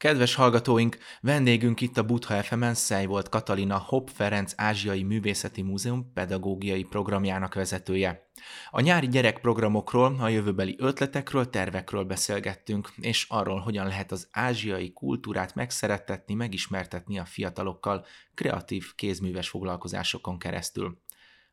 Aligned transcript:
Kedves 0.00 0.34
hallgatóink, 0.34 0.98
vendégünk 1.20 1.80
itt 1.80 1.98
a 1.98 2.02
Butha 2.02 2.42
FM-en 2.42 2.74
Szej 2.74 3.06
volt 3.06 3.28
Katalina 3.28 3.78
Hopp 3.78 4.08
Ferenc 4.08 4.52
Ázsiai 4.56 5.02
Művészeti 5.02 5.62
Múzeum 5.62 6.12
pedagógiai 6.12 6.82
programjának 6.82 7.54
vezetője. 7.54 8.30
A 8.70 8.80
nyári 8.80 9.08
gyerekprogramokról, 9.08 10.16
a 10.20 10.28
jövőbeli 10.28 10.76
ötletekről, 10.78 11.50
tervekről 11.50 12.04
beszélgettünk, 12.04 12.92
és 13.00 13.26
arról, 13.28 13.58
hogyan 13.58 13.86
lehet 13.86 14.12
az 14.12 14.28
ázsiai 14.30 14.92
kultúrát 14.92 15.54
megszerettetni, 15.54 16.34
megismertetni 16.34 17.18
a 17.18 17.24
fiatalokkal 17.24 18.06
kreatív 18.34 18.94
kézműves 18.94 19.48
foglalkozásokon 19.48 20.38
keresztül. 20.38 20.98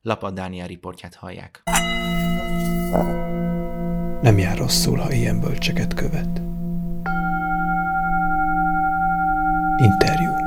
Lapad 0.01 0.33
Dániel 0.33 0.67
riportját 0.67 1.15
hallják. 1.15 1.63
Nem 4.21 4.37
jár 4.37 4.57
rosszul, 4.57 4.97
ha 4.97 5.11
ilyen 5.11 5.39
bölcseket 5.39 5.93
követ. 5.93 6.46
Interjú 9.77 10.46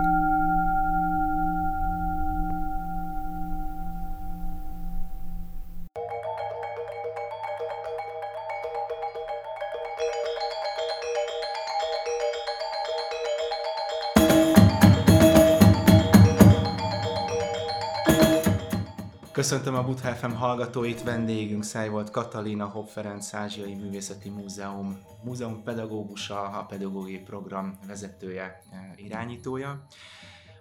Köszöntöm 19.50 19.74
a 19.74 19.84
Butha 19.84 20.14
FM 20.14 20.32
hallgatóit, 20.32 21.02
vendégünk 21.02 21.62
Száj 21.62 21.88
volt 21.88 22.10
Katalina 22.10 22.66
Hopp 22.66 22.86
Ferenc 22.88 23.34
Ázsiai 23.34 23.74
Művészeti 23.74 24.28
Múzeum, 24.28 24.98
múzeum 25.24 25.62
pedagógusa, 25.62 26.42
a 26.42 26.64
pedagógiai 26.64 27.18
program 27.18 27.78
vezetője, 27.86 28.62
eh, 28.72 29.04
irányítója. 29.04 29.86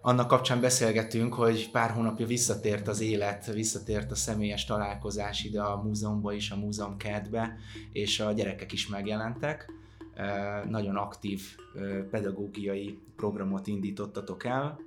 Annak 0.02 0.28
kapcsán 0.28 0.62
beszélgetünk, 0.62 1.34
hogy 1.34 1.72
pár 1.72 1.92
hónapja 1.92 2.26
visszatért 2.26 2.88
az 2.88 3.02
élet, 3.02 3.46
visszatért 3.46 4.12
a 4.12 4.16
személyes 4.16 4.66
találkozás 4.66 5.44
ide 5.44 5.62
a 5.62 5.82
múzeumba 5.82 6.34
is, 6.34 6.52
a 6.52 6.56
múzeum 6.56 6.98
kertbe, 6.98 7.58
és 7.92 8.20
a 8.20 8.32
gyerekek 8.32 8.72
is 8.72 8.88
megjelentek. 8.88 9.72
Eh, 10.14 10.64
nagyon 10.70 10.96
aktív 10.96 11.42
eh, 11.76 11.82
pedagógiai 12.12 13.00
programot 13.16 13.68
indítottatok 13.68 14.46
el, 14.46 14.80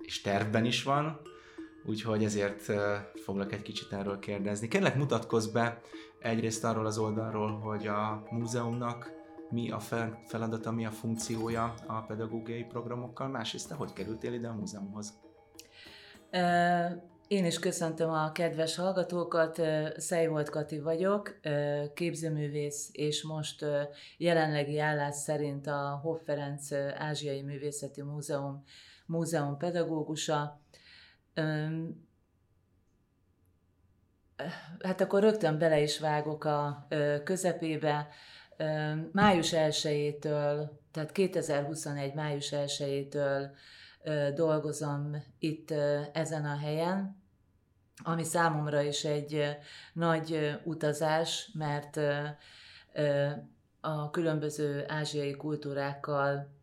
és 0.00 0.20
tervben 0.20 0.64
is 0.64 0.82
van 0.82 1.34
úgyhogy 1.86 2.24
ezért 2.24 2.72
foglak 3.14 3.52
egy 3.52 3.62
kicsit 3.62 3.92
erről 3.92 4.18
kérdezni. 4.18 4.68
Kérlek 4.68 4.96
mutatkozz 4.96 5.46
be 5.46 5.80
egyrészt 6.20 6.64
arról 6.64 6.86
az 6.86 6.98
oldalról, 6.98 7.58
hogy 7.58 7.86
a 7.86 8.22
múzeumnak 8.30 9.10
mi 9.50 9.70
a 9.70 9.78
feladata, 10.26 10.70
mi 10.70 10.86
a 10.86 10.90
funkciója 10.90 11.74
a 11.86 12.00
pedagógiai 12.00 12.64
programokkal, 12.64 13.28
másrészt 13.28 13.68
te 13.68 13.74
hogy 13.74 13.92
kerültél 13.92 14.32
ide 14.32 14.48
a 14.48 14.54
múzeumhoz? 14.54 15.12
Én 17.28 17.44
is 17.44 17.58
köszöntöm 17.58 18.10
a 18.10 18.32
kedves 18.32 18.76
hallgatókat, 18.76 19.60
Szejvolt 19.96 20.50
Kati 20.50 20.78
vagyok, 20.78 21.40
képzőművész, 21.94 22.88
és 22.92 23.22
most 23.22 23.64
jelenlegi 24.16 24.78
állás 24.78 25.14
szerint 25.14 25.66
a 25.66 26.00
Hoff 26.02 26.20
Ferenc 26.24 26.72
Ázsiai 26.98 27.42
Művészeti 27.42 28.02
Múzeum 28.02 28.64
múzeum 29.06 29.56
pedagógusa 29.56 30.60
hát 34.82 35.00
akkor 35.00 35.22
rögtön 35.22 35.58
bele 35.58 35.80
is 35.80 35.98
vágok 35.98 36.44
a 36.44 36.86
közepébe. 37.24 38.08
Május 39.12 39.50
1-től, 39.54 40.70
tehát 40.90 41.12
2021. 41.12 42.14
május 42.14 42.48
1-től 42.52 43.50
dolgozom 44.34 45.24
itt 45.38 45.70
ezen 46.12 46.44
a 46.44 46.56
helyen, 46.56 47.24
ami 48.04 48.24
számomra 48.24 48.80
is 48.80 49.04
egy 49.04 49.56
nagy 49.92 50.58
utazás, 50.64 51.50
mert 51.54 52.00
a 53.80 54.10
különböző 54.10 54.84
ázsiai 54.88 55.36
kultúrákkal 55.36 56.55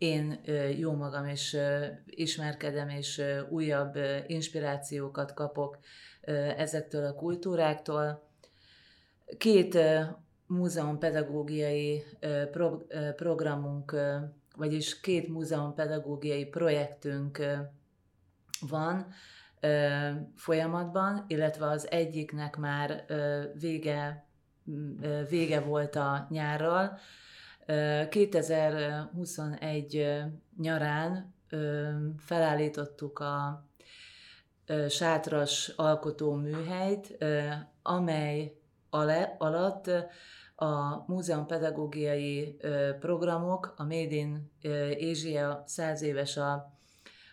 én 0.00 0.40
jó 0.78 0.92
magam 0.92 1.26
is 1.26 1.56
ismerkedem, 2.04 2.88
és 2.88 3.22
újabb 3.48 3.98
inspirációkat 4.26 5.34
kapok 5.34 5.78
ezektől 6.56 7.04
a 7.04 7.14
kultúráktól. 7.14 8.28
Két 9.38 9.78
múzeum 10.46 10.98
pedagógiai 10.98 12.02
programunk, 13.16 13.96
vagyis 14.56 15.00
két 15.00 15.28
múzeum 15.28 15.74
pedagógiai 15.74 16.46
projektünk 16.46 17.40
van 18.60 19.06
folyamatban, 20.36 21.24
illetve 21.28 21.66
az 21.66 21.90
egyiknek 21.90 22.56
már 22.56 23.04
vége, 23.58 24.24
vége 25.28 25.60
volt 25.60 25.96
a 25.96 26.26
nyárral, 26.30 26.98
2021 27.66 30.06
nyarán 30.56 31.34
felállítottuk 32.18 33.18
a 33.18 33.64
sátras 34.88 35.68
alkotó 35.68 36.34
műhelyt, 36.34 37.18
amely 37.82 38.56
alatt 39.38 39.90
a 40.54 41.04
múzeum 41.06 41.46
pedagógiai 41.46 42.56
programok, 43.00 43.74
a 43.76 43.82
Made 43.82 44.14
in 44.14 44.50
Asia 45.10 45.62
100 45.66 46.02
éves 46.02 46.36
a 46.36 46.72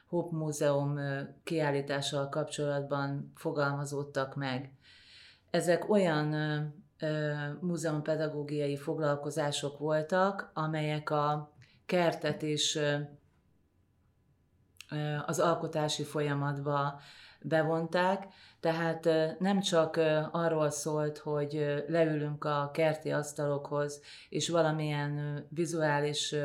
Hope 0.08 0.36
Múzeum 0.36 1.00
kiállítással 1.44 2.30
kapcsolatban 2.30 3.32
fogalmazódtak 3.36 4.36
meg. 4.36 4.72
Ezek 5.50 5.90
olyan 5.90 6.36
múzeumpedagógiai 7.60 8.78
foglalkozások 8.78 9.78
voltak, 9.78 10.52
amelyek 10.54 11.10
a 11.10 11.52
kertet 11.86 12.42
is 12.42 12.78
az 15.26 15.40
alkotási 15.40 16.04
folyamatba 16.04 17.00
bevonták, 17.42 18.28
tehát 18.60 19.10
nem 19.40 19.60
csak 19.60 20.00
arról 20.32 20.70
szólt, 20.70 21.18
hogy 21.18 21.84
leülünk 21.88 22.44
a 22.44 22.70
kerti 22.74 23.12
asztalokhoz, 23.12 24.02
és 24.30 24.50
valamilyen 24.50 25.46
vizuális 25.50 26.36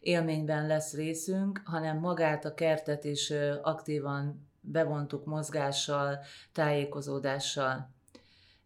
élményben 0.00 0.66
lesz 0.66 0.94
részünk, 0.94 1.60
hanem 1.64 1.98
magát 1.98 2.44
a 2.44 2.54
kertet 2.54 3.04
is 3.04 3.32
aktívan 3.62 4.48
bevontuk 4.60 5.24
mozgással, 5.24 6.18
tájékozódással. 6.52 7.92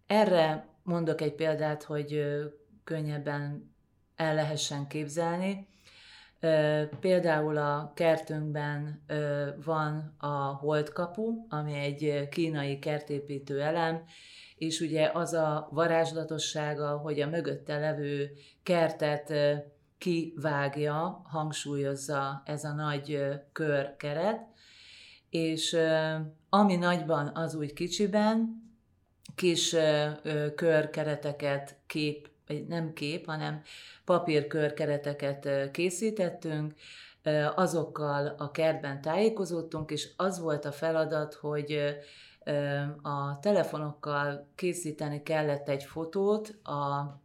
Erre 0.06 0.68
Mondok 0.88 1.20
egy 1.20 1.34
példát, 1.34 1.82
hogy 1.82 2.24
könnyebben 2.84 3.74
el 4.16 4.34
lehessen 4.34 4.86
képzelni. 4.86 5.66
Például 7.00 7.56
a 7.56 7.92
kertünkben 7.94 9.04
van 9.64 10.14
a 10.18 10.36
holdkapu, 10.36 11.46
ami 11.48 11.74
egy 11.74 12.28
kínai 12.28 12.78
kertépítő 12.78 13.60
elem, 13.60 14.04
és 14.56 14.80
ugye 14.80 15.10
az 15.14 15.32
a 15.32 15.68
varázslatossága, 15.70 16.96
hogy 16.96 17.20
a 17.20 17.28
mögötte 17.28 17.78
levő 17.78 18.30
kertet 18.62 19.32
kivágja, 19.98 21.22
hangsúlyozza 21.24 22.42
ez 22.44 22.64
a 22.64 22.72
nagy 22.72 23.32
körkeret, 23.52 24.46
és 25.30 25.76
ami 26.48 26.76
nagyban, 26.76 27.30
az 27.34 27.54
úgy 27.54 27.72
kicsiben, 27.72 28.66
kis 29.38 29.76
körkereteket, 30.54 31.76
kép, 31.86 32.28
nem 32.68 32.92
kép, 32.92 33.26
hanem 33.26 33.62
papírkörkereteket 34.04 35.70
készítettünk, 35.70 36.74
azokkal 37.54 38.34
a 38.38 38.50
kertben 38.50 39.00
tájékozódtunk, 39.00 39.90
és 39.90 40.08
az 40.16 40.40
volt 40.40 40.64
a 40.64 40.72
feladat, 40.72 41.34
hogy 41.34 41.96
a 43.02 43.38
telefonokkal 43.40 44.48
készíteni 44.54 45.22
kellett 45.22 45.68
egy 45.68 45.84
fotót 45.84 46.48
a 46.62 47.20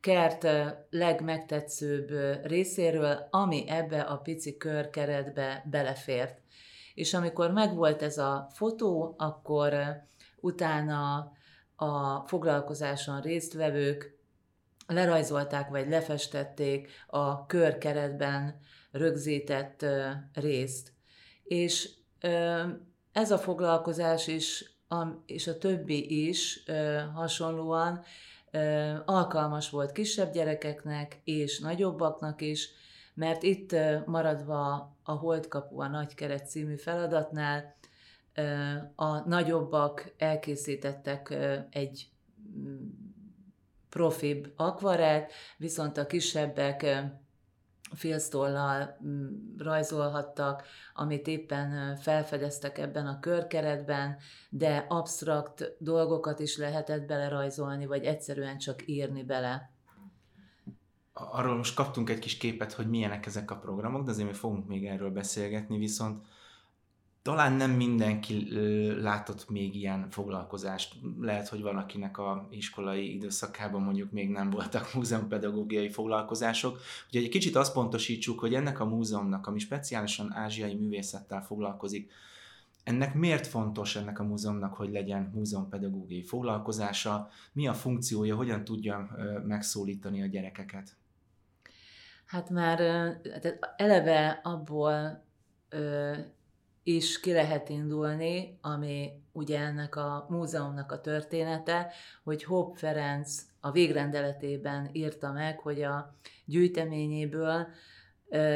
kert 0.00 0.46
legmegtetszőbb 0.90 2.10
részéről, 2.42 3.28
ami 3.30 3.64
ebbe 3.68 4.00
a 4.00 4.16
pici 4.16 4.56
körkeretbe 4.56 5.64
belefért. 5.70 6.40
És 6.94 7.14
amikor 7.14 7.50
megvolt 7.50 8.02
ez 8.02 8.18
a 8.18 8.48
fotó, 8.52 9.14
akkor 9.18 9.74
utána 10.40 11.32
a 11.76 12.20
foglalkozáson 12.26 13.20
résztvevők 13.20 14.18
lerajzolták 14.86 15.68
vagy 15.68 15.88
lefestették 15.88 16.90
a 17.06 17.46
körkeretben 17.46 18.60
rögzített 18.90 19.84
részt. 20.32 20.92
És 21.44 21.90
ez 23.12 23.30
a 23.30 23.38
foglalkozás 23.38 24.26
is, 24.26 24.64
és 25.26 25.46
a 25.46 25.58
többi 25.58 26.28
is 26.28 26.64
hasonlóan 27.14 28.02
alkalmas 29.04 29.70
volt 29.70 29.92
kisebb 29.92 30.32
gyerekeknek 30.32 31.20
és 31.24 31.58
nagyobbaknak 31.58 32.40
is, 32.40 32.70
mert 33.14 33.42
itt 33.42 33.74
maradva 34.06 34.96
a 35.02 35.12
Holdkapu 35.12 35.80
a 35.80 35.88
Nagykeret 35.88 36.48
című 36.48 36.76
feladatnál 36.76 37.74
a 38.94 39.28
nagyobbak 39.28 40.14
elkészítettek 40.18 41.36
egy 41.70 42.08
mm, 42.58 42.88
profibb 43.88 44.52
akvarelt, 44.56 45.32
viszont 45.56 45.96
a 45.96 46.06
kisebbek 46.06 46.86
filztollal 47.94 48.98
mm, 49.04 49.26
rajzolhattak, 49.58 50.62
amit 50.94 51.26
éppen 51.26 51.96
felfedeztek 51.96 52.78
ebben 52.78 53.06
a 53.06 53.20
körkeretben, 53.20 54.16
de 54.50 54.86
absztrakt 54.88 55.76
dolgokat 55.78 56.40
is 56.40 56.56
lehetett 56.56 57.06
belerajzolni, 57.06 57.86
vagy 57.86 58.04
egyszerűen 58.04 58.58
csak 58.58 58.88
írni 58.88 59.22
bele. 59.22 59.70
Arról 61.12 61.56
most 61.56 61.74
kaptunk 61.74 62.10
egy 62.10 62.18
kis 62.18 62.36
képet, 62.36 62.72
hogy 62.72 62.88
milyenek 62.88 63.26
ezek 63.26 63.50
a 63.50 63.56
programok, 63.56 64.04
de 64.04 64.10
azért 64.10 64.28
mi 64.28 64.34
fogunk 64.34 64.66
még 64.66 64.86
erről 64.86 65.10
beszélgetni, 65.10 65.78
viszont 65.78 66.26
talán 67.22 67.52
nem 67.52 67.70
mindenki 67.70 68.48
látott 69.00 69.48
még 69.48 69.74
ilyen 69.74 70.10
foglalkozást. 70.10 70.94
Lehet, 71.20 71.48
hogy 71.48 71.62
van, 71.62 71.76
akinek 71.76 72.18
a 72.18 72.48
iskolai 72.50 73.14
időszakában 73.14 73.82
mondjuk 73.82 74.10
még 74.10 74.30
nem 74.30 74.50
voltak 74.50 74.90
múzeumpedagógiai 74.94 75.90
foglalkozások. 75.90 76.80
Ugye 77.08 77.20
egy 77.20 77.28
kicsit 77.28 77.56
azt 77.56 77.72
pontosítsuk, 77.72 78.38
hogy 78.38 78.54
ennek 78.54 78.80
a 78.80 78.84
múzeumnak, 78.84 79.46
ami 79.46 79.58
speciálisan 79.58 80.32
ázsiai 80.32 80.74
művészettel 80.74 81.42
foglalkozik, 81.42 82.10
ennek 82.84 83.14
miért 83.14 83.46
fontos 83.46 83.96
ennek 83.96 84.18
a 84.18 84.24
múzeumnak, 84.24 84.74
hogy 84.74 84.90
legyen 84.90 85.30
múzeumpedagógiai 85.34 86.22
foglalkozása, 86.22 87.28
mi 87.52 87.68
a 87.68 87.74
funkciója, 87.74 88.36
hogyan 88.36 88.64
tudja 88.64 89.16
megszólítani 89.46 90.22
a 90.22 90.26
gyerekeket? 90.26 90.96
Hát 92.26 92.50
már 92.50 92.80
eleve 93.76 94.40
abból 94.42 95.24
is 96.82 97.20
ki 97.20 97.32
lehet 97.32 97.68
indulni, 97.68 98.58
ami 98.60 99.10
ugye 99.32 99.58
ennek 99.58 99.96
a 99.96 100.26
múzeumnak 100.28 100.92
a 100.92 101.00
története, 101.00 101.92
hogy 102.24 102.44
Hopp 102.44 102.76
Ferenc 102.76 103.42
a 103.60 103.70
végrendeletében 103.70 104.88
írta 104.92 105.32
meg, 105.32 105.58
hogy 105.58 105.82
a 105.82 106.14
gyűjteményéből 106.44 107.66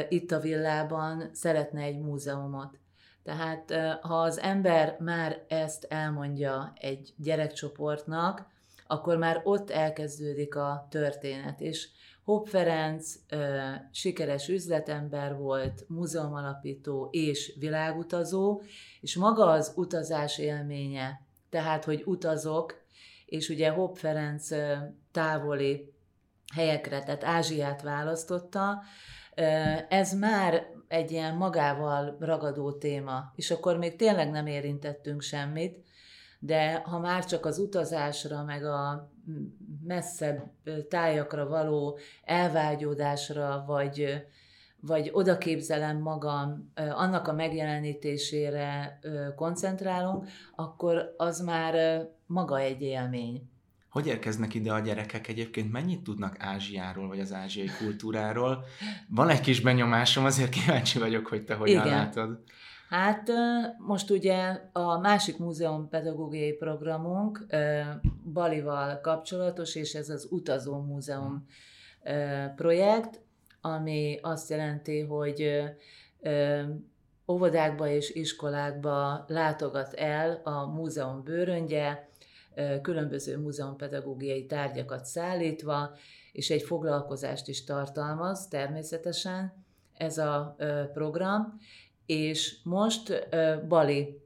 itt 0.09 0.31
a 0.31 0.39
villában 0.39 1.29
szeretne 1.33 1.81
egy 1.81 1.99
múzeumot. 1.99 2.79
Tehát 3.23 3.73
ha 4.01 4.21
az 4.21 4.39
ember 4.39 4.97
már 4.99 5.43
ezt 5.47 5.83
elmondja 5.83 6.73
egy 6.79 7.13
gyerekcsoportnak, 7.17 8.45
akkor 8.87 9.17
már 9.17 9.41
ott 9.43 9.69
elkezdődik 9.69 10.55
a 10.55 10.87
történet, 10.89 11.61
és 11.61 11.87
Hopp 12.27 12.47
Ferenc 12.47 13.13
sikeres 13.91 14.47
üzletember 14.47 15.35
volt, 15.35 15.85
múzeumalapító 15.87 17.09
és 17.11 17.53
világutazó, 17.59 18.61
és 19.01 19.15
maga 19.15 19.45
az 19.45 19.73
utazás 19.75 20.37
élménye, 20.37 21.21
tehát, 21.49 21.83
hogy 21.83 22.03
utazok, 22.05 22.75
és 23.25 23.49
ugye 23.49 23.69
Hopp 23.69 23.95
Ferenc 23.95 24.47
távoli 25.11 25.93
helyekre, 26.53 27.03
tehát 27.03 27.23
Ázsiát 27.23 27.81
választotta, 27.81 28.81
ez 29.89 30.13
már 30.13 30.67
egy 30.87 31.11
ilyen 31.11 31.35
magával 31.35 32.17
ragadó 32.19 32.71
téma, 32.71 33.31
és 33.35 33.51
akkor 33.51 33.77
még 33.77 33.95
tényleg 33.95 34.31
nem 34.31 34.47
érintettünk 34.47 35.21
semmit, 35.21 35.85
de 36.39 36.81
ha 36.85 36.99
már 36.99 37.25
csak 37.25 37.45
az 37.45 37.59
utazásra, 37.59 38.43
meg 38.43 38.65
a 38.65 39.11
messzebb 39.83 40.51
tájakra 40.89 41.47
való 41.47 41.99
elvágyódásra, 42.23 43.63
vagy, 43.67 44.25
vagy 44.79 45.09
oda 45.13 45.37
képzelem 45.37 45.97
magam, 45.97 46.71
annak 46.75 47.27
a 47.27 47.33
megjelenítésére 47.33 48.99
koncentrálunk, 49.35 50.27
akkor 50.55 51.13
az 51.17 51.39
már 51.39 52.05
maga 52.25 52.59
egy 52.59 52.81
élmény. 52.81 53.49
Hogy 53.89 54.07
érkeznek 54.07 54.53
ide 54.53 54.73
a 54.73 54.79
gyerekek 54.79 55.27
egyébként? 55.27 55.71
Mennyit 55.71 56.03
tudnak 56.03 56.35
Ázsiáról, 56.39 57.07
vagy 57.07 57.19
az 57.19 57.33
ázsiai 57.33 57.69
kultúráról? 57.77 58.65
Van 59.09 59.29
egy 59.29 59.39
kis 59.39 59.61
benyomásom, 59.61 60.25
azért 60.25 60.49
kíváncsi 60.49 60.99
vagyok, 60.99 61.27
hogy 61.27 61.43
te 61.43 61.53
hogyan 61.53 61.85
Igen. 61.85 61.97
látod. 61.97 62.39
Hát 62.89 63.29
most 63.77 64.09
ugye 64.09 64.59
a 64.71 64.99
másik 64.99 65.37
múzeum 65.37 65.89
pedagógiai 65.89 66.53
programunk 66.53 67.45
Balival 68.33 68.99
kapcsolatos, 69.01 69.75
és 69.75 69.93
ez 69.93 70.09
az 70.09 70.27
Utazó 70.31 70.79
Múzeum 70.81 71.45
projekt, 72.55 73.21
ami 73.61 74.19
azt 74.21 74.49
jelenti, 74.49 74.99
hogy 75.01 75.63
óvodákba 77.27 77.87
és 77.87 78.09
iskolákba 78.09 79.25
látogat 79.27 79.93
el 79.93 80.41
a 80.43 80.65
múzeum 80.65 81.23
bőröngye, 81.23 82.07
különböző 82.81 83.37
múzeumpedagógiai 83.37 84.45
tárgyakat 84.45 85.05
szállítva, 85.05 85.95
és 86.31 86.49
egy 86.49 86.61
foglalkozást 86.63 87.47
is 87.47 87.63
tartalmaz 87.63 88.47
természetesen 88.47 89.65
ez 89.93 90.17
a 90.17 90.55
program, 90.93 91.59
és 92.07 92.57
most 92.63 93.27
Bali 93.67 94.21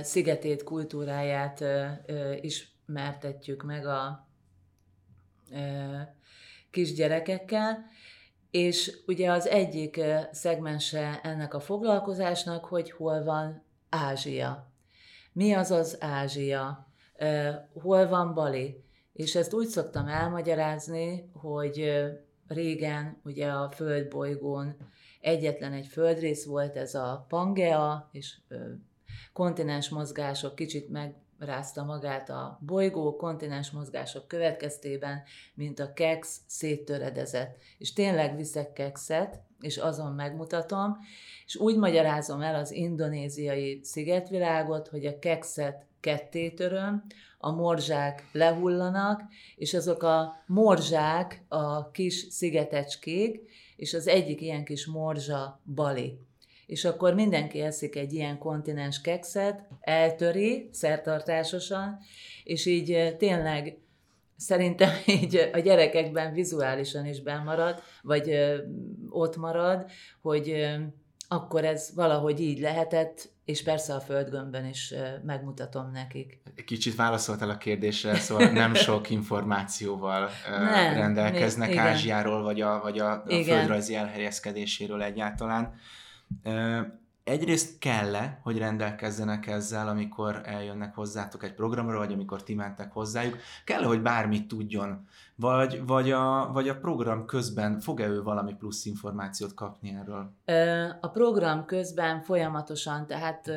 szigetét, 0.00 0.62
kultúráját 0.62 1.64
ismertetjük 2.40 3.62
meg 3.62 3.86
a 3.86 4.28
kisgyerekekkel, 6.70 7.86
és 8.50 8.98
ugye 9.06 9.30
az 9.30 9.46
egyik 9.46 10.00
szegmense 10.32 11.20
ennek 11.22 11.54
a 11.54 11.60
foglalkozásnak, 11.60 12.64
hogy 12.64 12.90
hol 12.90 13.24
van 13.24 13.62
Ázsia. 13.88 14.72
Mi 15.32 15.52
az 15.52 15.70
az 15.70 15.96
Ázsia? 16.00 16.88
Hol 17.72 18.08
van 18.08 18.34
Bali? 18.34 18.84
És 19.12 19.34
ezt 19.34 19.52
úgy 19.52 19.66
szoktam 19.66 20.06
elmagyarázni, 20.06 21.30
hogy 21.32 22.04
régen 22.48 23.20
ugye 23.24 23.48
a 23.48 23.70
földbolygón 23.70 24.76
egyetlen 25.24 25.72
egy 25.72 25.86
földrész 25.86 26.44
volt, 26.44 26.76
ez 26.76 26.94
a 26.94 27.24
Pangea, 27.28 28.08
és 28.12 28.36
kontinens 29.32 29.88
mozgások 29.88 30.54
kicsit 30.54 30.88
megrázta 30.88 31.84
magát 31.84 32.30
a 32.30 32.58
bolygó, 32.60 33.16
kontinens 33.16 33.70
mozgások 33.70 34.28
következtében, 34.28 35.22
mint 35.54 35.78
a 35.78 35.92
keks 35.92 36.28
széttöredezett. 36.46 37.56
És 37.78 37.92
tényleg 37.92 38.36
viszek 38.36 38.72
kekszet, 38.72 39.42
és 39.60 39.76
azon 39.76 40.12
megmutatom, 40.12 40.98
és 41.46 41.56
úgy 41.56 41.76
magyarázom 41.76 42.40
el 42.40 42.54
az 42.54 42.70
indonéziai 42.72 43.80
szigetvilágot, 43.82 44.88
hogy 44.88 45.06
a 45.06 45.18
kekszet 45.18 45.86
ketté 46.00 46.50
töröm, 46.50 47.04
a 47.38 47.50
morzsák 47.50 48.28
lehullanak, 48.32 49.22
és 49.56 49.74
azok 49.74 50.02
a 50.02 50.34
morzsák, 50.46 51.44
a 51.48 51.90
kis 51.90 52.14
szigetecskék, 52.14 53.50
és 53.76 53.94
az 53.94 54.06
egyik 54.06 54.40
ilyen 54.40 54.64
kis 54.64 54.86
morzsa 54.86 55.60
Bali. 55.74 56.18
És 56.66 56.84
akkor 56.84 57.14
mindenki 57.14 57.60
eszik 57.60 57.96
egy 57.96 58.12
ilyen 58.12 58.38
kontinens 58.38 59.00
kekszet, 59.00 59.62
eltöri 59.80 60.68
szertartásosan, 60.72 61.98
és 62.44 62.66
így 62.66 63.16
tényleg 63.18 63.78
szerintem 64.36 64.90
így 65.20 65.50
a 65.52 65.58
gyerekekben 65.58 66.32
vizuálisan 66.32 67.06
is 67.06 67.22
bemarad, 67.22 67.82
vagy 68.02 68.30
ott 69.08 69.36
marad, 69.36 69.90
hogy 70.22 70.66
akkor 71.28 71.64
ez 71.64 71.90
valahogy 71.94 72.40
így 72.40 72.58
lehetett, 72.58 73.32
és 73.44 73.62
persze 73.62 73.94
a 73.94 74.00
földgömbben 74.00 74.66
is 74.66 74.94
megmutatom 75.22 75.90
nekik. 75.90 76.42
Kicsit 76.66 76.94
válaszoltál 76.94 77.50
a 77.50 77.56
kérdésre, 77.56 78.14
szóval 78.14 78.50
nem 78.50 78.74
sok 78.88 79.10
információval 79.10 80.30
nem, 80.48 80.94
rendelkeznek 80.94 81.68
még, 81.68 81.78
Ázsiáról, 81.78 82.42
vagy 82.42 82.60
a, 82.60 82.80
vagy 82.82 82.98
a, 82.98 83.12
a 83.12 83.42
földrajzi 83.44 83.94
elhelyezkedéséről 83.94 85.02
egyáltalán 85.02 85.74
egyrészt 87.24 87.78
kell-e, 87.78 88.38
hogy 88.42 88.58
rendelkezzenek 88.58 89.46
ezzel, 89.46 89.88
amikor 89.88 90.40
eljönnek 90.44 90.94
hozzátok 90.94 91.42
egy 91.42 91.54
programra, 91.54 91.98
vagy 91.98 92.12
amikor 92.12 92.42
ti 92.42 92.54
mentek 92.54 92.92
hozzájuk? 92.92 93.36
kell 93.64 93.82
hogy 93.82 94.02
bármit 94.02 94.48
tudjon? 94.48 95.06
Vagy, 95.36 95.86
vagy, 95.86 96.10
a, 96.10 96.50
vagy 96.52 96.68
a 96.68 96.78
program 96.78 97.26
közben 97.26 97.80
fog-e 97.80 98.06
ő 98.06 98.22
valami 98.22 98.54
plusz 98.54 98.84
információt 98.84 99.54
kapni 99.54 99.98
erről? 100.00 100.32
A 101.00 101.08
program 101.08 101.64
közben 101.64 102.20
folyamatosan, 102.20 103.06
tehát 103.06 103.50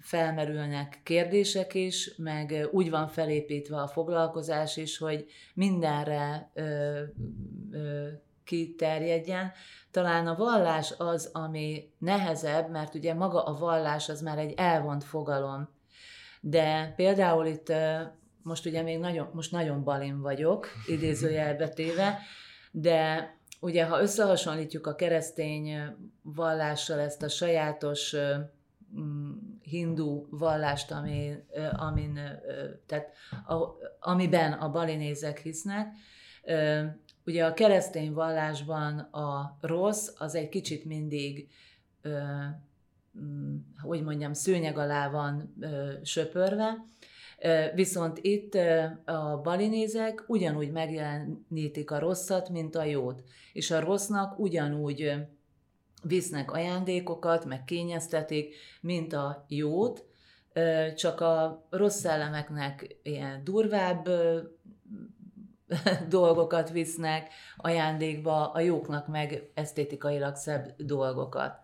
felmerülnek 0.00 1.00
kérdések 1.02 1.74
is, 1.74 2.14
meg 2.16 2.68
úgy 2.70 2.90
van 2.90 3.08
felépítve 3.08 3.80
a 3.80 3.86
foglalkozás 3.86 4.76
is, 4.76 4.98
hogy 4.98 5.26
mindenre 5.54 6.52
kiterjedjen. 8.44 9.52
Talán 9.90 10.26
a 10.26 10.36
vallás 10.36 10.94
az, 10.98 11.30
ami 11.32 11.90
nehezebb, 11.98 12.70
mert 12.70 12.94
ugye 12.94 13.14
maga 13.14 13.42
a 13.42 13.54
vallás 13.54 14.08
az 14.08 14.20
már 14.20 14.38
egy 14.38 14.52
elvont 14.56 15.04
fogalom. 15.04 15.68
De 16.40 16.92
például 16.96 17.46
itt 17.46 17.72
most 18.42 18.66
ugye 18.66 18.82
még 18.82 18.98
nagyon, 18.98 19.30
most 19.32 19.52
nagyon 19.52 19.84
balin 19.84 20.20
vagyok, 20.20 20.68
idézőjelbe 20.86 21.68
téve, 21.68 22.18
de 22.70 23.32
ugye, 23.60 23.84
ha 23.84 24.00
összehasonlítjuk 24.00 24.86
a 24.86 24.94
keresztény 24.94 25.80
vallással 26.22 26.98
ezt 26.98 27.22
a 27.22 27.28
sajátos 27.28 28.16
hindu 29.68 30.26
vallást, 30.30 30.90
ami, 30.90 31.34
amin, 31.72 32.20
tehát, 32.86 33.12
a, 33.46 33.56
amiben 34.00 34.52
a 34.52 34.70
balinézek 34.70 35.38
hisznek, 35.38 35.92
ugye 37.26 37.44
a 37.44 37.54
keresztény 37.54 38.12
vallásban 38.12 38.98
a 38.98 39.58
rossz 39.60 40.08
az 40.18 40.34
egy 40.34 40.48
kicsit 40.48 40.84
mindig 40.84 41.48
mm, 43.18 43.56
hogy 43.82 44.02
mondjam, 44.02 44.32
szőnyeg 44.32 44.78
alá 44.78 45.10
van 45.10 45.54
söpörve, 46.02 46.76
Viszont 47.74 48.18
itt 48.22 48.54
a 49.04 49.40
balinézek 49.42 50.24
ugyanúgy 50.26 50.70
megjelenítik 50.70 51.90
a 51.90 51.98
rosszat, 51.98 52.48
mint 52.48 52.74
a 52.74 52.84
jót. 52.84 53.22
És 53.52 53.70
a 53.70 53.80
rossznak 53.80 54.38
ugyanúgy 54.38 55.14
visznek 56.02 56.52
ajándékokat, 56.52 57.44
meg 57.44 57.64
kényeztetik, 57.64 58.54
mint 58.80 59.12
a 59.12 59.44
jót, 59.48 60.04
csak 60.96 61.20
a 61.20 61.66
rossz 61.70 61.98
szellemeknek 61.98 62.96
ilyen 63.02 63.44
durvább 63.44 64.08
dolgokat 66.08 66.70
visznek 66.70 67.32
ajándékba, 67.56 68.50
a 68.52 68.60
jóknak 68.60 69.06
meg 69.06 69.50
esztétikailag 69.54 70.36
szebb 70.36 70.74
dolgokat. 70.76 71.58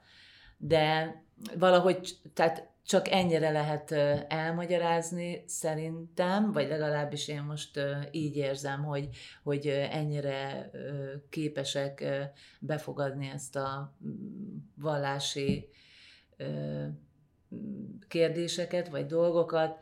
De 0.57 1.15
valahogy, 1.59 2.17
tehát 2.35 2.74
csak 2.87 3.11
ennyire 3.11 3.51
lehet 3.51 3.93
elmagyarázni 4.29 5.45
szerintem, 5.47 6.53
vagy 6.53 6.69
legalábbis 6.69 7.29
én 7.29 7.43
most 7.43 7.81
így 8.11 8.37
érzem, 8.37 8.85
hogy, 8.85 9.09
hogy 9.43 9.67
ennyire 9.91 10.71
képesek 11.31 12.05
befogadni 12.61 13.31
ezt 13.35 13.57
a 13.57 13.97
mm, 14.07 14.57
vallási 14.77 15.69
kérdéseket, 18.09 18.89
vagy 18.89 19.07
dolgokat. 19.07 19.79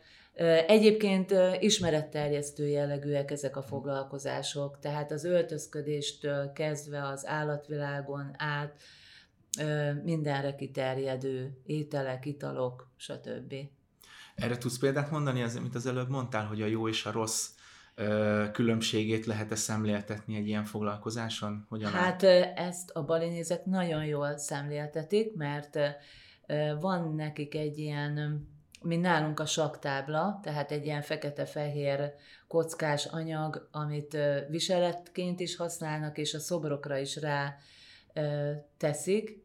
Egyébként 0.66 1.34
ismeretterjesztő 1.60 2.68
jellegűek 2.68 3.30
ezek 3.30 3.56
a 3.56 3.62
foglalkozások, 3.62 4.78
tehát 4.78 5.12
az 5.12 5.24
öltözködéstől 5.24 6.52
kezdve 6.52 7.06
az 7.06 7.26
állatvilágon 7.26 8.30
át, 8.38 8.74
mindenre 10.02 10.54
kiterjedő 10.54 11.60
ételek, 11.64 12.26
italok, 12.26 12.90
stb. 12.96 13.54
Erre 14.34 14.58
tudsz 14.58 14.78
példát 14.78 15.10
mondani, 15.10 15.42
az, 15.42 15.56
amit 15.56 15.74
az 15.74 15.86
előbb 15.86 16.08
mondtál, 16.08 16.46
hogy 16.46 16.62
a 16.62 16.66
jó 16.66 16.88
és 16.88 17.06
a 17.06 17.10
rossz 17.10 17.48
különbségét 18.52 19.26
lehet-e 19.26 19.54
szemléltetni 19.54 20.36
egy 20.36 20.46
ilyen 20.46 20.64
foglalkozáson? 20.64 21.66
Hogyan 21.68 21.90
hát 21.90 22.22
ezt 22.54 22.90
a 22.90 23.04
balinézek 23.04 23.64
nagyon 23.64 24.04
jól 24.04 24.36
szemléltetik, 24.36 25.34
mert 25.34 25.78
van 26.80 27.14
nekik 27.14 27.54
egy 27.54 27.78
ilyen, 27.78 28.46
mint 28.82 29.02
nálunk 29.02 29.40
a 29.40 29.46
saktábla, 29.46 30.40
tehát 30.42 30.70
egy 30.72 30.84
ilyen 30.84 31.02
fekete-fehér 31.02 32.12
kockás 32.48 33.06
anyag, 33.06 33.68
amit 33.72 34.16
viseletként 34.48 35.40
is 35.40 35.56
használnak, 35.56 36.18
és 36.18 36.34
a 36.34 36.38
szobrokra 36.38 36.98
is 36.98 37.16
rá 37.16 37.56
teszik, 38.76 39.42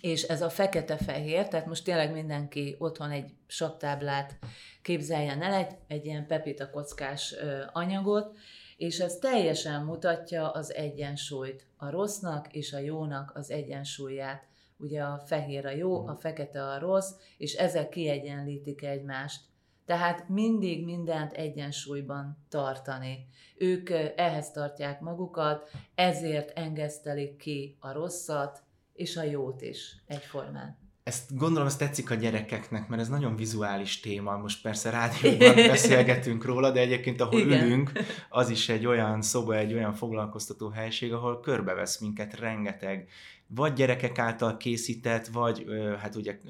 és 0.00 0.22
ez 0.22 0.42
a 0.42 0.50
fekete-fehér, 0.50 1.48
tehát 1.48 1.66
most 1.66 1.84
tényleg 1.84 2.12
mindenki 2.12 2.76
otthon 2.78 3.10
egy 3.10 3.30
saktáblát 3.46 4.38
képzeljen 4.82 5.42
el, 5.42 5.52
egy, 5.52 5.72
egy 5.88 6.06
ilyen 6.06 6.26
pepita 6.26 6.70
kockás 6.70 7.34
anyagot, 7.72 8.36
és 8.76 8.98
ez 8.98 9.16
teljesen 9.16 9.84
mutatja 9.84 10.50
az 10.50 10.74
egyensúlyt, 10.74 11.66
a 11.76 11.90
rossznak 11.90 12.54
és 12.54 12.72
a 12.72 12.78
jónak 12.78 13.32
az 13.34 13.50
egyensúlyát. 13.50 14.44
Ugye 14.76 15.02
a 15.02 15.22
fehér 15.26 15.66
a 15.66 15.70
jó, 15.70 16.06
a 16.06 16.16
fekete 16.16 16.64
a 16.64 16.78
rossz, 16.78 17.12
és 17.36 17.54
ezek 17.54 17.88
kiegyenlítik 17.88 18.82
egymást. 18.82 19.40
Tehát 19.86 20.28
mindig 20.28 20.84
mindent 20.84 21.32
egyensúlyban 21.32 22.38
tartani. 22.48 23.26
Ők 23.56 23.90
ehhez 24.16 24.50
tartják 24.50 25.00
magukat, 25.00 25.70
ezért 25.94 26.58
engesztelik 26.58 27.36
ki 27.36 27.76
a 27.80 27.92
rosszat, 27.92 28.62
és 28.92 29.16
a 29.16 29.22
jót 29.22 29.62
is 29.62 29.96
egyformán. 30.06 30.80
Ezt 31.02 31.36
gondolom, 31.36 31.66
ez 31.66 31.76
tetszik 31.76 32.10
a 32.10 32.14
gyerekeknek, 32.14 32.88
mert 32.88 33.02
ez 33.02 33.08
nagyon 33.08 33.36
vizuális 33.36 34.00
téma. 34.00 34.36
Most 34.36 34.62
persze 34.62 34.90
rádióban 35.00 35.54
beszélgetünk 35.54 36.44
róla, 36.44 36.70
de 36.70 36.80
egyébként 36.80 37.20
ahol 37.20 37.40
Igen. 37.40 37.64
ülünk, 37.64 37.92
az 38.28 38.50
is 38.50 38.68
egy 38.68 38.86
olyan 38.86 39.22
szoba, 39.22 39.56
egy 39.56 39.72
olyan 39.72 39.92
foglalkoztató 39.92 40.68
helység, 40.68 41.12
ahol 41.12 41.40
körbevesz 41.40 41.98
minket 41.98 42.38
rengeteg 42.38 43.08
vagy 43.54 43.72
gyerekek 43.72 44.18
által 44.18 44.56
készített, 44.56 45.26
vagy 45.26 45.64
hát 45.98 46.14
ugye 46.14 46.40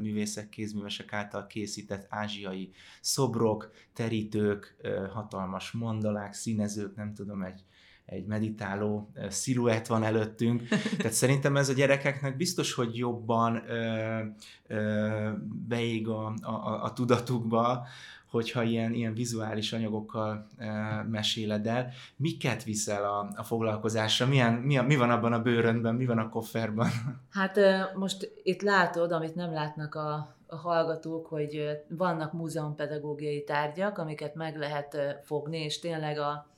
művészek, 0.00 0.48
kézművesek 0.48 1.12
által 1.12 1.46
készített 1.46 2.06
ázsiai 2.08 2.70
szobrok, 3.00 3.70
terítők, 3.92 4.76
hatalmas 5.12 5.70
mandalák, 5.70 6.32
színezők, 6.32 6.96
nem 6.96 7.14
tudom, 7.14 7.42
egy 7.42 7.64
egy 8.12 8.26
meditáló 8.26 9.12
sziluett 9.28 9.86
van 9.86 10.02
előttünk. 10.02 10.68
Tehát 10.96 11.12
szerintem 11.12 11.56
ez 11.56 11.68
a 11.68 11.72
gyerekeknek 11.72 12.36
biztos, 12.36 12.74
hogy 12.74 12.96
jobban 12.96 13.62
ö, 13.68 14.18
ö, 14.66 15.30
beég 15.68 16.08
a, 16.08 16.34
a, 16.42 16.82
a 16.82 16.92
tudatukba, 16.92 17.86
hogyha 18.30 18.62
ilyen, 18.62 18.92
ilyen 18.92 19.14
vizuális 19.14 19.72
anyagokkal 19.72 20.46
e, 20.56 20.70
meséled 21.10 21.66
el. 21.66 21.88
Miket 22.16 22.64
viszel 22.64 23.04
a, 23.04 23.32
a 23.36 23.42
foglalkozásra? 23.42 24.26
Milyen, 24.26 24.52
mi, 24.52 24.78
a, 24.78 24.82
mi 24.82 24.96
van 24.96 25.10
abban 25.10 25.32
a 25.32 25.42
bőrönben, 25.42 25.94
mi 25.94 26.06
van 26.06 26.18
a 26.18 26.28
kofferban? 26.28 26.88
Hát 27.30 27.58
most 27.94 28.32
itt 28.42 28.62
látod, 28.62 29.12
amit 29.12 29.34
nem 29.34 29.52
látnak 29.52 29.94
a, 29.94 30.36
a 30.46 30.56
hallgatók, 30.56 31.26
hogy 31.26 31.68
vannak 31.88 32.32
múzeumpedagógiai 32.32 33.44
tárgyak, 33.44 33.98
amiket 33.98 34.34
meg 34.34 34.56
lehet 34.56 34.96
fogni, 35.22 35.58
és 35.58 35.78
tényleg 35.78 36.18
a, 36.18 36.51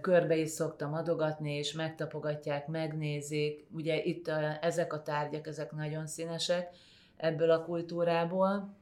körbe 0.00 0.36
is 0.36 0.50
szoktam 0.50 0.94
adogatni, 0.94 1.52
és 1.52 1.72
megtapogatják, 1.72 2.66
megnézik. 2.66 3.66
Ugye 3.70 4.02
itt 4.02 4.28
a, 4.28 4.64
ezek 4.64 4.92
a 4.92 5.02
tárgyak, 5.02 5.46
ezek 5.46 5.72
nagyon 5.72 6.06
színesek 6.06 6.68
ebből 7.16 7.50
a 7.50 7.64
kultúrából. 7.64 8.76